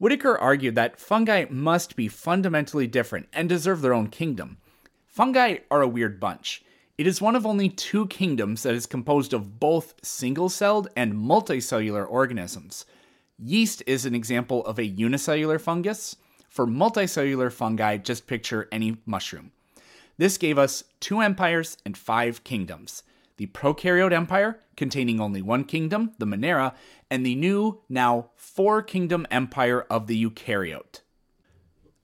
Whittaker 0.00 0.38
argued 0.38 0.76
that 0.76 0.98
fungi 0.98 1.44
must 1.50 1.94
be 1.94 2.08
fundamentally 2.08 2.86
different 2.86 3.28
and 3.34 3.50
deserve 3.50 3.82
their 3.82 3.92
own 3.92 4.08
kingdom. 4.08 4.56
Fungi 5.06 5.58
are 5.70 5.82
a 5.82 5.88
weird 5.88 6.18
bunch. 6.18 6.64
It 6.96 7.06
is 7.06 7.20
one 7.20 7.36
of 7.36 7.44
only 7.44 7.68
two 7.68 8.06
kingdoms 8.06 8.62
that 8.62 8.72
is 8.72 8.86
composed 8.86 9.34
of 9.34 9.60
both 9.60 9.94
single 10.02 10.48
celled 10.48 10.88
and 10.96 11.12
multicellular 11.12 12.06
organisms. 12.08 12.86
Yeast 13.38 13.82
is 13.86 14.06
an 14.06 14.14
example 14.14 14.64
of 14.64 14.78
a 14.78 14.86
unicellular 14.86 15.58
fungus. 15.58 16.16
For 16.48 16.66
multicellular 16.66 17.52
fungi, 17.52 17.98
just 17.98 18.26
picture 18.26 18.68
any 18.72 18.96
mushroom. 19.04 19.52
This 20.16 20.38
gave 20.38 20.56
us 20.56 20.84
two 21.00 21.20
empires 21.20 21.76
and 21.84 21.96
five 21.96 22.42
kingdoms 22.42 23.02
the 23.36 23.46
prokaryote 23.46 24.12
empire, 24.12 24.60
containing 24.76 25.18
only 25.18 25.40
one 25.40 25.64
kingdom, 25.64 26.12
the 26.18 26.26
Monera, 26.26 26.74
and 27.10 27.26
the 27.26 27.34
new, 27.34 27.80
now 27.88 28.30
four 28.36 28.82
kingdom 28.82 29.26
empire 29.30 29.82
of 29.90 30.06
the 30.06 30.24
eukaryote. 30.24 31.00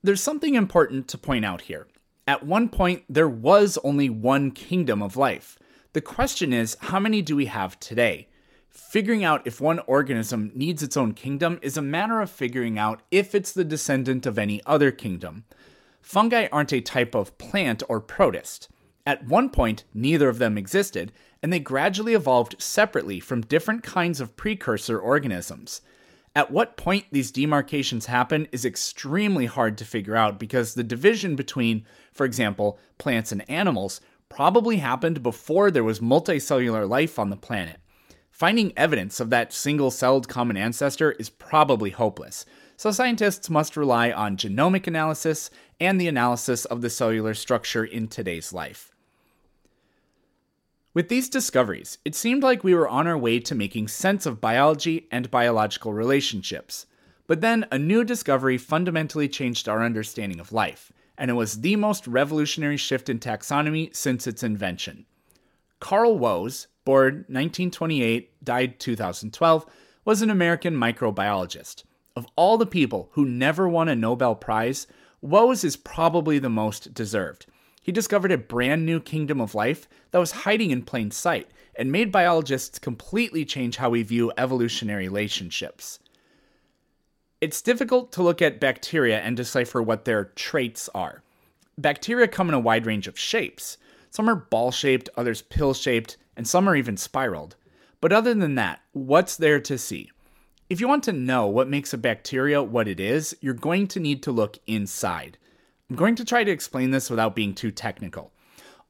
There's 0.03 0.23
something 0.23 0.55
important 0.55 1.09
to 1.09 1.19
point 1.19 1.45
out 1.45 1.63
here. 1.63 1.87
At 2.27 2.45
one 2.45 2.69
point, 2.69 3.05
there 3.09 3.29
was 3.29 3.79
only 3.85 4.11
one 4.11 4.51
kingdom 4.51 5.03
of 5.03 5.17
life. 5.17 5.59
The 5.93 6.01
question 6.01 6.53
is, 6.53 6.77
how 6.81 7.01
many 7.01 7.23
do 7.23 7.37
we 7.37 7.47
have 7.47 7.79
today? 7.79 8.29
Figuring 8.69 9.25
out 9.25 9.47
if 9.47 9.61
one 9.61 9.79
organism 9.87 10.51
needs 10.55 10.83
its 10.83 10.97
own 10.97 11.15
kingdom 11.15 11.59
is 11.63 11.77
a 11.77 11.83
matter 11.83 12.21
of 12.21 12.31
figuring 12.31 12.79
out 12.79 13.01
if 13.11 13.35
it's 13.35 13.53
the 13.53 13.65
descendant 13.65 14.27
of 14.27 14.39
any 14.39 14.61
other 14.67 14.91
kingdom. 14.91 15.45
Fungi 16.03 16.49
aren't 16.53 16.73
a 16.73 16.81
type 16.81 17.15
of 17.15 17.39
plant 17.39 17.83
or 17.89 18.01
protist. 18.01 18.69
At 19.07 19.25
one 19.25 19.51
point, 19.51 19.85
neither 19.95 20.29
of 20.29 20.39
them 20.39 20.59
existed, 20.59 21.13
and 21.41 21.53
they 21.53 21.61
gradually 21.61 22.15
evolved 22.15 22.61
separately 22.61 23.21
from 23.21 23.43
different 23.43 23.85
kinds 23.85 24.21
of 24.21 24.37
precursor 24.37 24.99
organisms. 24.99 25.81
At 26.35 26.51
what 26.51 26.77
point 26.77 27.07
these 27.13 27.31
demarcations 27.31 28.07
happen 28.07 28.49
is 28.51 28.65
extremely 28.65 29.47
hard 29.47 29.79
to 29.79 29.85
figure 29.85 30.17
out 30.17 30.41
because 30.41 30.75
the 30.75 30.83
division 30.83 31.37
between, 31.37 31.87
for 32.13 32.27
example, 32.27 32.81
plants 32.99 33.31
and 33.31 33.49
animals 33.49 34.01
probably 34.29 34.79
happened 34.79 35.23
before 35.23 35.71
there 35.71 35.85
was 35.85 36.01
multicellular 36.01 36.89
life 36.89 37.17
on 37.19 37.31
the 37.31 37.37
planet. 37.37 37.79
Finding 38.33 38.73
evidence 38.77 39.21
of 39.21 39.31
that 39.31 39.53
single 39.53 39.91
celled 39.93 40.29
common 40.29 40.57
ancestor 40.57 41.13
is 41.13 41.31
probably 41.31 41.91
hopeless, 41.91 42.45
so 42.77 42.91
scientists 42.91 43.49
must 43.49 43.77
rely 43.77 44.11
on 44.11 44.37
genomic 44.37 44.87
analysis 44.87 45.49
and 45.81 45.99
the 45.99 46.09
analysis 46.09 46.65
of 46.67 46.83
the 46.83 46.91
cellular 46.91 47.35
structure 47.35 47.85
in 47.85 48.09
today's 48.09 48.53
life. 48.53 48.93
With 50.97 51.11
these 51.11 51.29
discoveries, 51.29 51.99
it 52.07 52.15
seemed 52.15 52.43
like 52.43 52.65
we 52.65 52.75
were 52.75 52.88
on 52.88 53.07
our 53.07 53.19
way 53.19 53.38
to 53.41 53.55
making 53.55 53.88
sense 53.88 54.25
of 54.25 54.41
biology 54.41 55.07
and 55.11 55.31
biological 55.31 55.93
relationships. 55.93 56.87
But 57.26 57.43
then 57.43 57.67
a 57.71 57.79
new 57.79 58.03
discovery 58.03 58.57
fundamentally 58.57 59.29
changed 59.29 59.69
our 59.69 59.85
understanding 59.85 60.41
of 60.41 60.55
life, 60.55 60.91
and 61.19 61.31
it 61.31 61.35
was 61.35 61.61
the 61.61 61.76
most 61.76 62.07
revolutionary 62.07 62.79
shift 62.79 63.11
in 63.11 63.19
taxonomy 63.19 63.95
since 63.95 64.26
its 64.26 64.43
invention. 64.43 65.05
Carl 65.81 66.19
Woese, 66.19 66.67
born 66.87 67.26
1928, 67.29 68.43
died 68.43 68.81
2012, 68.81 69.67
was 70.07 70.23
an 70.23 70.31
American 70.31 70.75
microbiologist. 70.75 71.85
Of 72.17 72.26
all 72.37 72.57
the 72.57 72.65
people 72.65 73.11
who 73.12 73.26
never 73.26 73.69
won 73.69 73.91
a 73.91 73.95
Nobel 73.95 74.35
Prize, 74.35 74.87
Woese 75.23 75.62
is 75.62 75.76
probably 75.76 76.38
the 76.38 76.49
most 76.49 76.95
deserved. 76.95 77.45
He 77.87 77.93
discovered 77.93 78.33
a 78.33 78.37
brand 78.37 78.85
new 78.85 78.99
kingdom 78.99 79.40
of 79.40 79.55
life 79.55 79.88
that 80.11 80.19
was 80.19 80.43
hiding 80.43 80.73
in 80.73 80.83
plain 80.83 81.12
sight 81.12 81.49
and 81.76 81.93
made 81.93 82.11
biologists 82.11 82.81
completely 82.81 83.45
change 83.45 83.76
how 83.76 83.90
we 83.90 84.02
view 84.02 84.33
evolutionary 84.37 85.07
relationships. 85.07 86.00
It's 87.40 87.62
difficult 87.62 88.11
to 88.11 88.25
look 88.25 88.43
at 88.43 88.59
bacteria 88.59 89.21
and 89.21 89.37
decipher 89.37 89.81
what 89.81 90.05
their 90.05 90.25
traits 90.25 90.88
are. 90.97 91.23
Bacteria 91.78 92.26
come 92.26 92.49
in 92.49 92.55
a 92.55 92.59
wide 92.59 92.87
range 92.87 93.07
of 93.07 93.16
shapes. 93.16 93.78
Some 94.11 94.28
are 94.28 94.35
ball 94.35 94.73
shaped, 94.73 95.09
others 95.16 95.43
pill 95.43 95.73
shaped, 95.73 96.16
and 96.37 96.49
some 96.49 96.69
are 96.69 96.75
even 96.75 96.97
spiraled. 96.97 97.55
But 98.00 98.12
other 98.12 98.35
than 98.35 98.57
that, 98.57 98.81
what's 98.95 99.37
there 99.37 99.61
to 99.61 99.78
see? 99.78 100.11
If 100.69 100.81
you 100.81 100.88
want 100.88 101.05
to 101.05 101.12
know 101.12 101.47
what 101.47 101.69
makes 101.69 101.93
a 101.93 101.99
bacteria 101.99 102.64
what 102.64 102.88
it 102.88 102.99
is, 102.99 103.37
you're 103.40 103.55
going 103.55 103.87
to 103.87 104.00
need 104.00 104.25
to 104.25 104.33
look 104.33 104.59
inside. 104.66 105.38
I'm 105.88 105.95
going 105.95 106.16
to 106.16 106.25
try 106.25 106.43
to 106.43 106.50
explain 106.50 106.90
this 106.90 107.11
without 107.11 107.37
being 107.37 107.55
too 107.55 107.71
technical. 107.71 108.33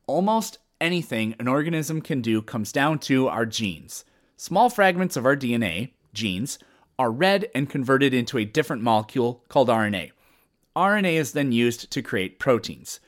Almost 0.06 0.58
anything 0.80 1.34
an 1.38 1.46
organism 1.46 2.00
can 2.00 2.22
do 2.22 2.40
comes 2.40 2.72
down 2.72 3.00
to 3.00 3.28
our 3.28 3.44
genes. 3.44 4.06
Small 4.38 4.70
fragments 4.70 5.14
of 5.14 5.26
our 5.26 5.36
DNA, 5.36 5.90
genes, 6.14 6.58
are 6.98 7.10
read 7.10 7.50
and 7.54 7.68
converted 7.68 8.14
into 8.14 8.38
a 8.38 8.46
different 8.46 8.82
molecule 8.82 9.44
called 9.50 9.68
RNA. 9.68 10.12
RNA 10.74 11.12
is 11.12 11.32
then 11.32 11.52
used 11.52 11.90
to 11.90 12.00
create 12.00 12.38
proteins. 12.38 12.98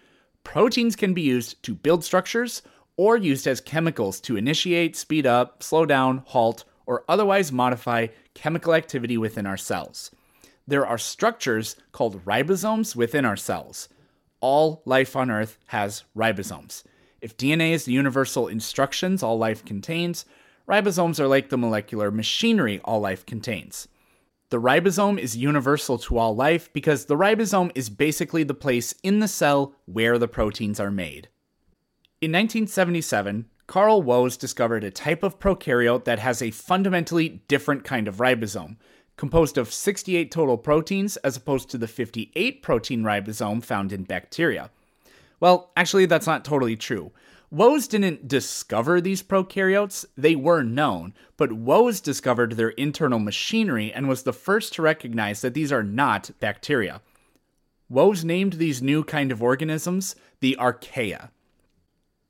Proteins 0.45 0.95
can 0.95 1.15
be 1.15 1.23
used 1.23 1.63
to 1.63 1.75
build 1.75 2.05
structures 2.05 2.61
or 2.99 3.17
used 3.17 3.47
as 3.47 3.63
chemicals 3.63 4.21
to 4.21 4.37
initiate, 4.37 4.97
speed 4.97 5.27
up, 5.27 5.63
slow 5.63 5.87
down, 5.87 6.23
halt, 6.27 6.65
or 6.85 7.05
otherwise 7.09 7.51
modify 7.51 8.09
chemical 8.35 8.75
activity 8.75 9.17
within 9.17 9.47
our 9.47 9.57
cells 9.57 10.11
there 10.69 10.87
are 10.87 10.99
structures 10.99 11.77
called 11.93 12.23
ribosomes 12.27 12.95
within 12.95 13.25
our 13.25 13.37
cells. 13.37 13.89
All 14.41 14.83
life 14.85 15.17
on 15.17 15.31
Earth 15.31 15.59
has 15.69 16.05
ribosomes. 16.15 16.85
If 17.23 17.39
DNA 17.39 17.73
is 17.73 17.87
the 17.87 17.93
universal 17.93 18.49
instructions 18.49 19.23
all 19.23 19.39
life 19.39 19.65
contains, 19.65 20.27
ribosomes 20.69 21.19
are 21.19 21.27
like 21.27 21.49
the 21.49 21.57
molecular 21.57 22.11
machinery 22.11 22.81
all 22.85 23.01
life 23.01 23.25
contains. 23.25 23.89
The 24.51 24.61
ribosome 24.61 25.19
is 25.19 25.37
universal 25.37 25.99
to 26.01 26.19
all 26.19 26.37
life 26.37 26.71
because 26.75 27.07
the 27.07 27.17
ribosome 27.17 27.73
is 27.75 27.89
basically 27.89 28.45
the 28.45 28.55
place 28.55 28.95
in 29.03 29.21
the 29.21 29.29
cell 29.29 29.75
where 29.87 30.19
the 30.19 30.29
proteins 30.29 30.79
are 30.79 30.91
made. 30.91 31.29
In 32.21 32.31
1977, 32.33 33.47
Carl 33.67 34.03
Woese 34.03 34.39
discovered 34.39 34.85
a 34.85 34.91
type 34.91 35.23
of 35.23 35.39
prokaryote 35.39 36.05
that 36.05 36.19
has 36.19 36.43
a 36.43 36.51
fundamentally 36.51 37.43
different 37.49 37.85
kind 37.85 38.07
of 38.07 38.17
ribosome, 38.17 38.77
composed 39.19 39.59
of 39.59 39.71
68 39.71 40.31
total 40.31 40.57
proteins 40.57 41.19
as 41.19 41.37
opposed 41.37 41.69
to 41.69 41.77
the 41.77 41.89
58 41.89 42.63
protein 42.63 43.03
ribosome 43.03 43.63
found 43.63 43.93
in 43.93 44.05
bacteria. 44.05 44.71
Well, 45.41 45.71
actually, 45.77 46.07
that's 46.07 46.27
not 46.27 46.45
totally 46.45 46.77
true. 46.77 47.13
Woese 47.55 47.89
didn't 47.89 48.29
discover 48.29 49.01
these 49.01 49.23
prokaryotes, 49.23 50.05
they 50.17 50.37
were 50.37 50.63
known, 50.63 51.15
but 51.37 51.51
Woese 51.51 52.03
discovered 52.03 52.53
their 52.53 52.71
internal 52.71 53.19
machinery 53.19 53.93
and 53.93 54.09
was 54.09 54.23
the 54.23 54.33
first 54.33 54.75
to 54.75 54.83
recognize 54.83 55.41
that 55.41 55.55
these 55.55 55.73
are 55.73 55.83
not 55.83 56.31
bacteria. 56.41 57.01
Woese 57.91 58.23
named 58.23 58.55
these 58.55 58.83
new 58.83 59.03
kind 59.03 59.33
of 59.33 59.43
organisms 59.43 60.15
the 60.41 60.57
archaea. 60.61 61.31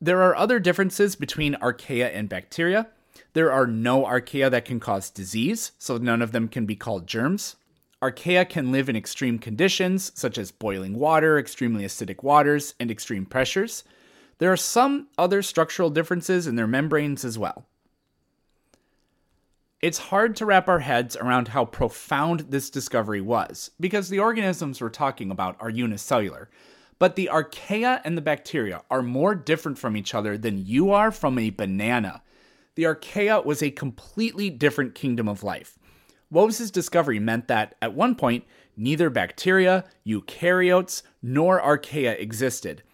There 0.00 0.22
are 0.22 0.36
other 0.36 0.60
differences 0.60 1.16
between 1.16 1.54
archaea 1.54 2.14
and 2.14 2.28
bacteria. 2.28 2.86
There 3.32 3.52
are 3.52 3.66
no 3.66 4.04
archaea 4.04 4.50
that 4.50 4.64
can 4.64 4.80
cause 4.80 5.10
disease, 5.10 5.72
so 5.78 5.96
none 5.96 6.22
of 6.22 6.32
them 6.32 6.48
can 6.48 6.66
be 6.66 6.76
called 6.76 7.06
germs. 7.06 7.56
Archaea 8.00 8.48
can 8.48 8.70
live 8.70 8.88
in 8.88 8.96
extreme 8.96 9.38
conditions, 9.38 10.12
such 10.14 10.38
as 10.38 10.52
boiling 10.52 10.94
water, 10.94 11.38
extremely 11.38 11.84
acidic 11.84 12.22
waters, 12.22 12.74
and 12.78 12.90
extreme 12.90 13.26
pressures. 13.26 13.82
There 14.38 14.52
are 14.52 14.56
some 14.56 15.08
other 15.18 15.42
structural 15.42 15.90
differences 15.90 16.46
in 16.46 16.54
their 16.54 16.68
membranes 16.68 17.24
as 17.24 17.38
well. 17.38 17.66
It's 19.80 19.98
hard 19.98 20.36
to 20.36 20.46
wrap 20.46 20.68
our 20.68 20.80
heads 20.80 21.16
around 21.16 21.48
how 21.48 21.64
profound 21.64 22.40
this 22.50 22.70
discovery 22.70 23.20
was, 23.20 23.70
because 23.78 24.08
the 24.08 24.18
organisms 24.18 24.80
we're 24.80 24.90
talking 24.90 25.30
about 25.30 25.56
are 25.60 25.70
unicellular. 25.70 26.50
But 26.98 27.14
the 27.14 27.30
archaea 27.32 28.00
and 28.04 28.16
the 28.16 28.22
bacteria 28.22 28.82
are 28.90 29.02
more 29.02 29.36
different 29.36 29.78
from 29.78 29.96
each 29.96 30.14
other 30.14 30.36
than 30.36 30.66
you 30.66 30.90
are 30.90 31.12
from 31.12 31.38
a 31.38 31.50
banana. 31.50 32.22
The 32.78 32.84
archaea 32.84 33.44
was 33.44 33.60
a 33.60 33.72
completely 33.72 34.50
different 34.50 34.94
kingdom 34.94 35.28
of 35.28 35.42
life. 35.42 35.80
Woese's 36.30 36.70
discovery 36.70 37.18
meant 37.18 37.48
that, 37.48 37.74
at 37.82 37.92
one 37.92 38.14
point, 38.14 38.44
neither 38.76 39.10
bacteria, 39.10 39.84
eukaryotes, 40.06 41.02
nor 41.20 41.60
archaea 41.60 42.16
existed. 42.20 42.84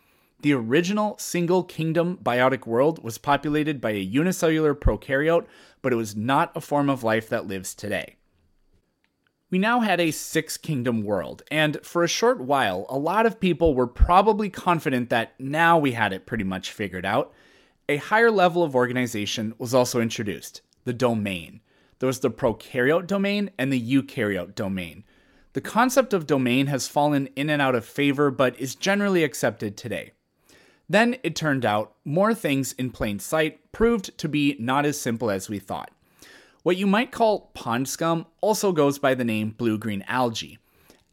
The 0.41 0.55
original 0.55 1.19
single 1.19 1.62
kingdom 1.64 2.19
biotic 2.23 2.67
world 2.67 3.05
was 3.05 3.19
populated 3.19 3.83
by 3.83 3.91
a 3.91 3.99
unicellular 3.99 4.75
prokaryote, 4.75 5.45
but 5.83 5.93
it 5.93 5.97
was 5.97 6.17
not 6.17 6.57
a 6.57 6.62
form 6.62 6.88
of 6.88 7.05
life 7.05 7.29
that 7.29 7.47
lives 7.47 7.75
today. 7.75 8.17
We 9.50 9.59
now 9.59 9.81
had 9.81 10.00
a 10.00 10.12
six 10.12 10.57
kingdom 10.57 11.03
world, 11.03 11.43
and 11.50 11.79
for 11.83 12.03
a 12.03 12.09
short 12.09 12.41
while, 12.41 12.87
a 12.88 12.97
lot 12.97 13.26
of 13.26 13.38
people 13.38 13.75
were 13.75 13.87
probably 13.87 14.49
confident 14.49 15.11
that 15.11 15.38
now 15.38 15.76
we 15.76 15.93
had 15.93 16.14
it 16.14 16.25
pretty 16.25 16.45
much 16.45 16.73
figured 16.73 17.05
out. 17.05 17.35
A 17.87 17.99
higher 17.99 18.31
level 18.31 18.62
of 18.62 18.75
organization 18.75 19.55
was 19.59 19.75
also 19.75 20.00
introduced 20.00 20.62
the 20.85 20.95
domain. 20.95 21.61
There 21.99 22.07
was 22.07 22.21
the 22.21 22.31
prokaryote 22.31 23.07
domain 23.07 23.50
and 23.59 23.71
the 23.71 23.81
eukaryote 23.81 24.55
domain. 24.55 25.05
The 25.53 25.61
concept 25.61 26.14
of 26.14 26.26
domain 26.26 26.69
has 26.69 26.88
fallen 26.88 27.29
in 27.37 27.50
and 27.50 27.61
out 27.61 27.75
of 27.75 27.85
favor, 27.85 28.31
but 28.31 28.59
is 28.59 28.75
generally 28.75 29.23
accepted 29.23 29.76
today. 29.76 30.12
Then 30.88 31.17
it 31.23 31.37
turned 31.37 31.67
out 31.67 31.95
more 32.07 32.35
things 32.35 32.73
in 32.73 32.91
plain 32.91 33.19
sight 33.19 33.61
proved 33.71 34.17
to 34.17 34.31
be 34.31 34.57
not 34.59 34.87
as 34.87 34.99
simple 34.99 35.31
as 35.31 35.50
we 35.50 35.59
thought. 35.59 35.91
What 36.62 36.79
you 36.79 36.87
might 36.87 37.12
call 37.12 37.50
pond 37.53 37.87
scum 37.87 38.26
also 38.41 38.73
goes 38.73 38.99
by 38.99 39.14
the 39.14 39.25
name 39.25 39.50
blue 39.50 39.76
green 39.76 40.05
algae. 40.09 40.59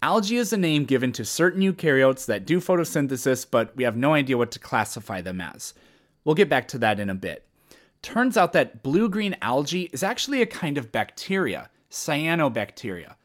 Algae 0.01 0.37
is 0.37 0.53
a 0.53 0.57
name 0.57 0.85
given 0.85 1.11
to 1.11 1.25
certain 1.25 1.61
eukaryotes 1.61 2.25
that 2.27 2.45
do 2.45 2.61
photosynthesis, 2.61 3.45
but 3.49 3.75
we 3.75 3.83
have 3.83 3.97
no 3.97 4.13
idea 4.13 4.37
what 4.37 4.51
to 4.51 4.59
classify 4.59 5.19
them 5.19 5.41
as. 5.41 5.73
We'll 6.23 6.35
get 6.35 6.49
back 6.49 6.67
to 6.69 6.77
that 6.79 6.99
in 6.99 7.09
a 7.09 7.15
bit. 7.15 7.47
Turns 8.01 8.37
out 8.37 8.53
that 8.53 8.83
blue 8.83 9.09
green 9.09 9.35
algae 9.41 9.89
is 9.93 10.03
actually 10.03 10.41
a 10.41 10.47
kind 10.47 10.77
of 10.77 10.91
bacteria, 10.91 11.69
cyanobacteria. 11.89 13.15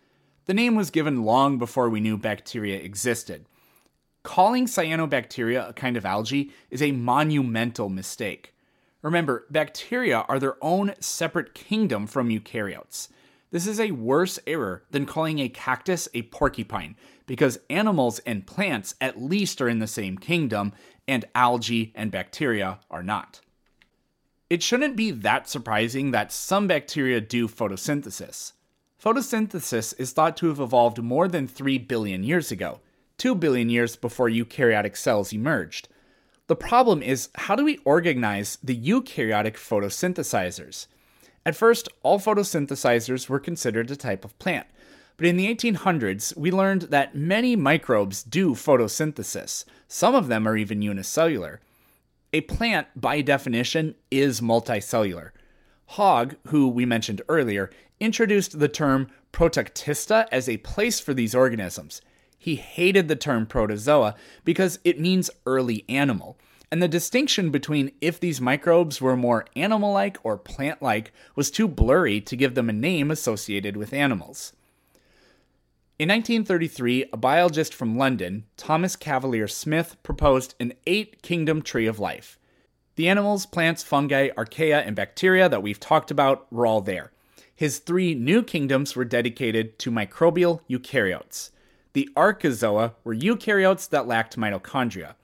The 0.47 0.55
name 0.55 0.75
was 0.75 0.91
given 0.91 1.25
long 1.25 1.59
before 1.59 1.89
we 1.89 2.01
knew 2.01 2.19
bacteria 2.19 2.77
existed. 2.79 3.47
Calling 4.23 4.67
cyanobacteria 4.67 5.69
a 5.69 5.73
kind 5.73 5.97
of 5.97 6.05
algae 6.05 6.53
is 6.71 6.83
a 6.83 6.93
monumental 6.93 7.89
mistake. 7.89 8.55
Remember, 9.03 9.47
bacteria 9.51 10.25
are 10.29 10.39
their 10.39 10.57
own 10.63 10.95
separate 11.01 11.55
kingdom 11.55 12.07
from 12.07 12.29
eukaryotes. 12.29 13.09
This 13.53 13.67
is 13.67 13.79
a 13.79 13.93
worse 13.93 14.39
error 14.47 14.83
than 14.91 15.07
calling 15.07 15.39
a 15.39 15.49
cactus 15.49 16.09
a 16.13 16.23
porcupine, 16.23 16.97
because 17.27 17.61
animals 17.71 18.19
and 18.21 18.47
plants 18.47 18.97
at 19.01 19.23
least 19.23 19.61
are 19.61 19.69
in 19.69 19.79
the 19.79 19.87
same 19.87 20.19
kingdom, 20.19 20.73
and 21.09 21.25
algae 21.35 21.93
and 21.95 22.11
bacteria 22.11 22.81
are 22.91 23.03
not. 23.03 23.41
It 24.49 24.63
shouldn't 24.63 24.97
be 24.97 25.11
that 25.11 25.49
surprising 25.49 26.13
that 26.13 26.33
some 26.33 26.67
bacteria 26.67 27.21
do 27.21 27.49
photosynthesis. 27.49 28.53
Photosynthesis 29.03 29.99
is 29.99 30.13
thought 30.13 30.37
to 30.39 30.49
have 30.49 30.61
evolved 30.61 31.03
more 31.03 31.29
than 31.29 31.49
3 31.49 31.79
billion 31.79 32.23
years 32.23 32.51
ago, 32.51 32.81
2 33.19 33.35
billion 33.35 33.69
years 33.69 33.97
before 33.97 34.29
eukaryotic 34.29 34.97
cells 34.97 35.33
emerged. 35.33 35.89
The 36.47 36.57
problem 36.57 37.03
is 37.03 37.29
how 37.35 37.57
do 37.57 37.65
we 37.65 37.79
organize 37.79 38.59
the 38.63 38.77
eukaryotic 38.77 39.55
photosynthesizers? 39.55 40.87
At 41.45 41.57
first, 41.57 41.89
all 42.03 42.19
photosynthesizers 42.19 43.29
were 43.29 43.41
considered 43.41 43.91
a 43.91 43.97
type 43.97 44.25
of 44.25 44.39
plant, 44.39 44.67
but 45.17 45.27
in 45.27 45.37
the 45.37 45.55
1800s, 45.55 46.37
we 46.37 46.51
learned 46.51 46.83
that 46.83 47.15
many 47.15 47.57
microbes 47.57 48.23
do 48.23 48.55
photosynthesis. 48.55 49.65
Some 49.89 50.15
of 50.15 50.29
them 50.29 50.47
are 50.47 50.57
even 50.57 50.83
unicellular. 50.83 51.61
A 52.33 52.43
plant, 52.43 52.89
by 52.95 53.23
definition, 53.23 53.95
is 54.11 54.41
multicellular. 54.41 55.31
Hogg, 55.91 56.37
who 56.49 56.69
we 56.69 56.85
mentioned 56.85 57.23
earlier, 57.29 57.71
introduced 58.01 58.59
the 58.59 58.69
term 58.69 59.09
Protoctista 59.33 60.27
as 60.33 60.49
a 60.49 60.57
place 60.59 61.01
for 61.01 61.15
these 61.15 61.35
organisms. 61.35 62.03
He 62.39 62.57
hated 62.57 63.09
the 63.09 63.17
term 63.17 63.47
protozoa 63.47 64.15
because 64.45 64.79
it 64.85 65.01
means 65.01 65.31
early 65.47 65.85
animal. 65.89 66.39
And 66.71 66.83
the 66.83 66.89
distinction 66.89 67.51
between 67.51 67.93
if 68.01 68.19
these 68.19 68.41
microbes 68.41 69.01
were 69.01 69.17
more 69.17 69.47
animal 69.55 69.93
like 69.93 70.19
or 70.25 70.37
plant 70.37 70.83
like 70.83 71.13
was 71.35 71.51
too 71.51 71.69
blurry 71.69 72.21
to 72.23 72.37
give 72.37 72.55
them 72.55 72.69
a 72.69 72.75
name 72.75 73.11
associated 73.11 73.77
with 73.77 73.93
animals. 73.93 74.53
In 75.99 76.11
1933, 76.11 77.07
a 77.11 77.17
biologist 77.17 77.73
from 77.73 77.97
London, 77.97 78.45
Thomas 78.59 78.97
Cavalier 78.97 79.49
Smith, 79.49 79.97
proposed 80.03 80.55
an 80.61 80.75
eight 80.87 81.23
kingdom 81.23 81.63
tree 81.63 81.87
of 81.87 81.99
life. 81.99 82.39
The 82.97 83.09
animals, 83.09 83.47
plants, 83.47 83.83
fungi, 83.83 84.29
archaea, 84.37 84.87
and 84.87 84.95
bacteria 84.95 85.49
that 85.49 85.63
we've 85.63 85.81
talked 85.81 86.11
about 86.11 86.53
were 86.53 86.67
all 86.67 86.83
there. 86.83 87.13
His 87.55 87.79
three 87.79 88.15
new 88.15 88.43
kingdoms 88.43 88.95
were 88.95 89.07
dedicated 89.07 89.79
to 89.79 89.91
microbial 89.91 90.61
eukaryotes. 90.69 91.49
The 91.95 92.11
archozoa 92.15 92.93
were 93.03 93.17
eukaryotes 93.17 93.89
that 93.89 94.07
lacked 94.07 94.37
mitochondria. 94.37 95.15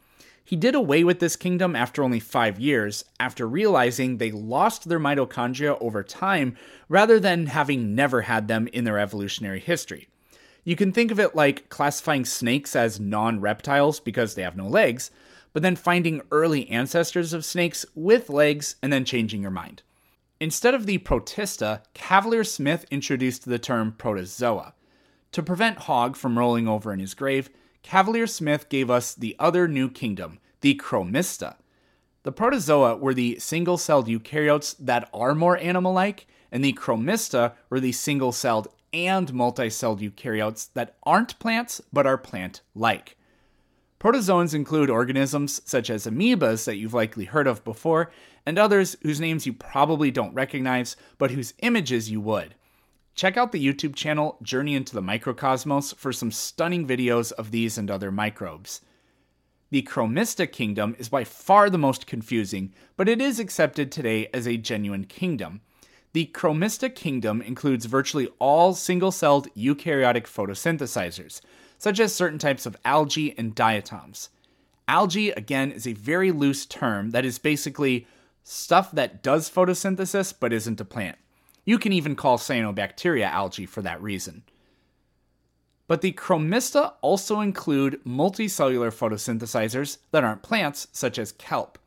He 0.42 0.56
did 0.56 0.74
away 0.74 1.04
with 1.04 1.20
this 1.20 1.36
kingdom 1.36 1.76
after 1.76 2.02
only 2.02 2.18
five 2.18 2.58
years, 2.58 3.04
after 3.20 3.46
realizing 3.46 4.16
they 4.16 4.30
lost 4.30 4.88
their 4.88 4.98
mitochondria 4.98 5.76
over 5.82 6.02
time 6.02 6.56
rather 6.88 7.20
than 7.20 7.48
having 7.48 7.94
never 7.94 8.22
had 8.22 8.48
them 8.48 8.68
in 8.68 8.84
their 8.84 8.98
evolutionary 8.98 9.60
history. 9.60 10.08
You 10.64 10.76
can 10.76 10.92
think 10.92 11.10
of 11.10 11.18
it 11.18 11.34
like 11.34 11.68
classifying 11.68 12.24
snakes 12.24 12.76
as 12.76 13.00
non 13.00 13.40
reptiles 13.40 13.98
because 13.98 14.34
they 14.34 14.42
have 14.42 14.56
no 14.56 14.68
legs, 14.68 15.10
but 15.52 15.62
then 15.62 15.76
finding 15.76 16.22
early 16.30 16.68
ancestors 16.70 17.32
of 17.32 17.44
snakes 17.44 17.84
with 17.94 18.30
legs 18.30 18.76
and 18.82 18.92
then 18.92 19.04
changing 19.04 19.42
your 19.42 19.50
mind. 19.50 19.82
Instead 20.40 20.74
of 20.74 20.86
the 20.86 20.98
protista, 20.98 21.82
Cavalier 21.94 22.44
Smith 22.44 22.84
introduced 22.90 23.44
the 23.44 23.58
term 23.58 23.92
protozoa. 23.92 24.74
To 25.32 25.42
prevent 25.42 25.78
Hogg 25.78 26.16
from 26.16 26.38
rolling 26.38 26.68
over 26.68 26.92
in 26.92 27.00
his 27.00 27.14
grave, 27.14 27.50
Cavalier 27.82 28.26
Smith 28.26 28.68
gave 28.68 28.90
us 28.90 29.14
the 29.14 29.34
other 29.38 29.66
new 29.66 29.88
kingdom, 29.88 30.38
the 30.60 30.74
Chromista. 30.74 31.56
The 32.22 32.32
protozoa 32.32 32.96
were 32.96 33.14
the 33.14 33.38
single 33.40 33.78
celled 33.78 34.06
eukaryotes 34.06 34.76
that 34.78 35.08
are 35.12 35.34
more 35.34 35.56
animal 35.58 35.92
like, 35.92 36.26
and 36.52 36.64
the 36.64 36.72
Chromista 36.72 37.54
were 37.70 37.80
the 37.80 37.92
single 37.92 38.30
celled 38.30 38.68
and 38.92 39.32
multicelled 39.32 40.00
eukaryotes 40.00 40.70
that 40.74 40.96
aren't 41.02 41.38
plants 41.38 41.80
but 41.92 42.06
are 42.06 42.18
plant 42.18 42.62
like. 42.74 43.16
Protozoans 43.98 44.52
include 44.52 44.90
organisms 44.90 45.62
such 45.64 45.88
as 45.88 46.06
amoebas 46.06 46.64
that 46.64 46.76
you've 46.76 46.92
likely 46.92 47.24
heard 47.24 47.46
of 47.46 47.62
before, 47.62 48.10
and 48.44 48.58
others 48.58 48.96
whose 49.02 49.20
names 49.20 49.46
you 49.46 49.52
probably 49.52 50.10
don't 50.10 50.34
recognize, 50.34 50.96
but 51.18 51.30
whose 51.30 51.54
images 51.60 52.10
you 52.10 52.20
would. 52.20 52.56
Check 53.14 53.36
out 53.36 53.52
the 53.52 53.64
YouTube 53.64 53.94
channel 53.94 54.38
Journey 54.42 54.74
into 54.74 54.94
the 54.94 55.02
Microcosmos 55.02 55.94
for 55.94 56.12
some 56.12 56.32
stunning 56.32 56.86
videos 56.86 57.30
of 57.32 57.50
these 57.50 57.78
and 57.78 57.90
other 57.90 58.10
microbes. 58.10 58.80
The 59.70 59.82
Chromista 59.82 60.50
kingdom 60.50 60.96
is 60.98 61.08
by 61.08 61.24
far 61.24 61.70
the 61.70 61.78
most 61.78 62.06
confusing, 62.06 62.74
but 62.96 63.08
it 63.08 63.20
is 63.20 63.38
accepted 63.38 63.92
today 63.92 64.28
as 64.34 64.48
a 64.48 64.56
genuine 64.56 65.04
kingdom. 65.04 65.60
The 66.12 66.26
Chromista 66.26 66.94
kingdom 66.94 67.40
includes 67.40 67.86
virtually 67.86 68.28
all 68.38 68.74
single 68.74 69.12
celled 69.12 69.48
eukaryotic 69.54 70.24
photosynthesizers, 70.24 71.40
such 71.78 71.98
as 71.98 72.14
certain 72.14 72.38
types 72.38 72.66
of 72.66 72.76
algae 72.84 73.34
and 73.38 73.54
diatoms. 73.54 74.28
Algae, 74.86 75.30
again, 75.30 75.72
is 75.72 75.86
a 75.86 75.94
very 75.94 76.30
loose 76.30 76.66
term 76.66 77.10
that 77.10 77.24
is 77.24 77.38
basically 77.38 78.06
stuff 78.44 78.90
that 78.92 79.22
does 79.22 79.48
photosynthesis 79.48 80.34
but 80.38 80.52
isn't 80.52 80.80
a 80.80 80.84
plant. 80.84 81.16
You 81.64 81.78
can 81.78 81.92
even 81.92 82.14
call 82.14 82.36
cyanobacteria 82.36 83.30
algae 83.30 83.66
for 83.66 83.80
that 83.82 84.02
reason. 84.02 84.42
But 85.86 86.00
the 86.00 86.12
Chromista 86.12 86.94
also 87.00 87.40
include 87.40 88.00
multicellular 88.04 88.92
photosynthesizers 88.92 89.98
that 90.10 90.24
aren't 90.24 90.42
plants, 90.42 90.88
such 90.92 91.18
as 91.18 91.32
kelp. 91.32 91.78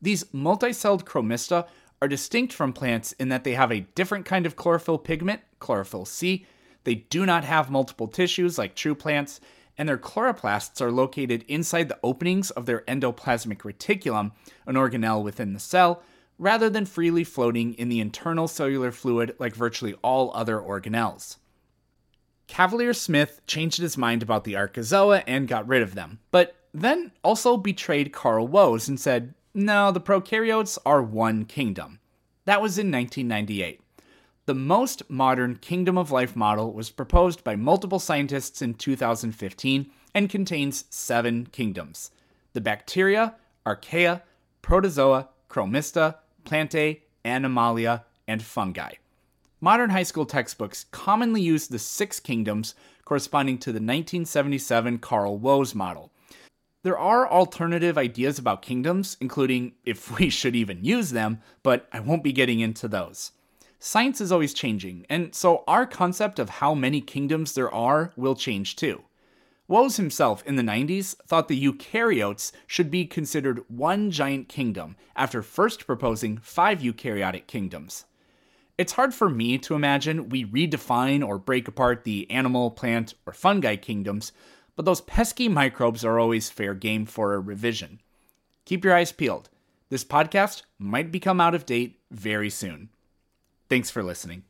These 0.00 0.24
multicelled 0.24 1.04
chromista 1.04 1.66
are 2.02 2.08
distinct 2.08 2.52
from 2.52 2.72
plants 2.72 3.12
in 3.12 3.28
that 3.28 3.44
they 3.44 3.54
have 3.54 3.70
a 3.70 3.86
different 3.94 4.26
kind 4.26 4.44
of 4.44 4.56
chlorophyll 4.56 4.98
pigment, 4.98 5.40
chlorophyll 5.60 6.04
C. 6.04 6.44
They 6.82 6.96
do 6.96 7.24
not 7.24 7.44
have 7.44 7.70
multiple 7.70 8.08
tissues 8.08 8.58
like 8.58 8.74
true 8.74 8.96
plants, 8.96 9.40
and 9.78 9.88
their 9.88 9.96
chloroplasts 9.96 10.80
are 10.80 10.90
located 10.90 11.44
inside 11.46 11.88
the 11.88 12.00
openings 12.02 12.50
of 12.50 12.66
their 12.66 12.80
endoplasmic 12.88 13.58
reticulum, 13.58 14.32
an 14.66 14.74
organelle 14.74 15.22
within 15.22 15.52
the 15.52 15.60
cell, 15.60 16.02
rather 16.38 16.68
than 16.68 16.86
freely 16.86 17.22
floating 17.22 17.72
in 17.74 17.88
the 17.88 18.00
internal 18.00 18.48
cellular 18.48 18.90
fluid 18.90 19.36
like 19.38 19.54
virtually 19.54 19.94
all 20.02 20.32
other 20.34 20.58
organelles. 20.58 21.36
Cavalier 22.48 22.94
Smith 22.94 23.40
changed 23.46 23.78
his 23.78 23.96
mind 23.96 24.24
about 24.24 24.42
the 24.42 24.54
Archozoa 24.54 25.22
and 25.28 25.46
got 25.46 25.68
rid 25.68 25.82
of 25.82 25.94
them, 25.94 26.18
but 26.32 26.56
then 26.74 27.12
also 27.22 27.56
betrayed 27.56 28.12
Carl 28.12 28.48
Woese 28.48 28.88
and 28.88 28.98
said, 28.98 29.34
no, 29.54 29.92
the 29.92 30.00
prokaryotes 30.00 30.78
are 30.86 31.02
one 31.02 31.44
kingdom. 31.44 31.98
That 32.44 32.62
was 32.62 32.78
in 32.78 32.90
1998. 32.90 33.80
The 34.46 34.54
most 34.54 35.08
modern 35.08 35.56
kingdom 35.56 35.96
of 35.96 36.10
life 36.10 36.34
model 36.34 36.72
was 36.72 36.90
proposed 36.90 37.44
by 37.44 37.54
multiple 37.54 37.98
scientists 37.98 38.60
in 38.60 38.74
2015 38.74 39.90
and 40.14 40.28
contains 40.28 40.84
seven 40.90 41.46
kingdoms 41.46 42.10
the 42.52 42.60
bacteria, 42.60 43.34
archaea, 43.64 44.22
protozoa, 44.60 45.28
chromista, 45.48 46.16
plantae, 46.44 47.00
animalia, 47.24 48.04
and 48.28 48.42
fungi. 48.42 48.92
Modern 49.60 49.90
high 49.90 50.02
school 50.02 50.26
textbooks 50.26 50.86
commonly 50.90 51.40
use 51.40 51.68
the 51.68 51.78
six 51.78 52.20
kingdoms 52.20 52.74
corresponding 53.04 53.58
to 53.58 53.70
the 53.70 53.76
1977 53.76 54.98
Carl 54.98 55.38
Woese 55.38 55.74
model. 55.74 56.11
There 56.84 56.98
are 56.98 57.30
alternative 57.30 57.96
ideas 57.96 58.40
about 58.40 58.62
kingdoms, 58.62 59.16
including 59.20 59.74
if 59.84 60.10
we 60.18 60.28
should 60.30 60.56
even 60.56 60.84
use 60.84 61.10
them, 61.10 61.40
but 61.62 61.88
I 61.92 62.00
won't 62.00 62.24
be 62.24 62.32
getting 62.32 62.60
into 62.60 62.88
those. 62.88 63.32
Science 63.78 64.20
is 64.20 64.30
always 64.30 64.54
changing, 64.54 65.06
and 65.08 65.34
so 65.34 65.64
our 65.66 65.86
concept 65.86 66.38
of 66.38 66.48
how 66.48 66.74
many 66.74 67.00
kingdoms 67.00 67.54
there 67.54 67.72
are 67.72 68.12
will 68.16 68.36
change 68.36 68.76
too. 68.76 69.02
Woese 69.68 69.96
himself 69.96 70.44
in 70.44 70.56
the 70.56 70.62
90s 70.62 71.16
thought 71.26 71.48
the 71.48 71.60
eukaryotes 71.60 72.52
should 72.66 72.90
be 72.90 73.06
considered 73.06 73.64
one 73.68 74.10
giant 74.10 74.48
kingdom 74.48 74.96
after 75.16 75.42
first 75.42 75.86
proposing 75.86 76.38
five 76.38 76.80
eukaryotic 76.80 77.46
kingdoms. 77.46 78.04
It's 78.76 78.92
hard 78.92 79.14
for 79.14 79.28
me 79.28 79.58
to 79.58 79.74
imagine 79.74 80.28
we 80.28 80.44
redefine 80.44 81.26
or 81.26 81.38
break 81.38 81.68
apart 81.68 82.04
the 82.04 82.30
animal, 82.30 82.70
plant, 82.70 83.14
or 83.26 83.32
fungi 83.32 83.76
kingdoms, 83.76 84.32
but 84.76 84.84
those 84.84 85.00
pesky 85.00 85.48
microbes 85.48 86.04
are 86.04 86.18
always 86.18 86.50
fair 86.50 86.74
game 86.74 87.06
for 87.06 87.34
a 87.34 87.40
revision. 87.40 88.00
Keep 88.64 88.84
your 88.84 88.94
eyes 88.94 89.12
peeled. 89.12 89.48
This 89.88 90.04
podcast 90.04 90.62
might 90.78 91.12
become 91.12 91.40
out 91.40 91.54
of 91.54 91.66
date 91.66 92.00
very 92.10 92.48
soon. 92.48 92.88
Thanks 93.68 93.90
for 93.90 94.02
listening. 94.02 94.44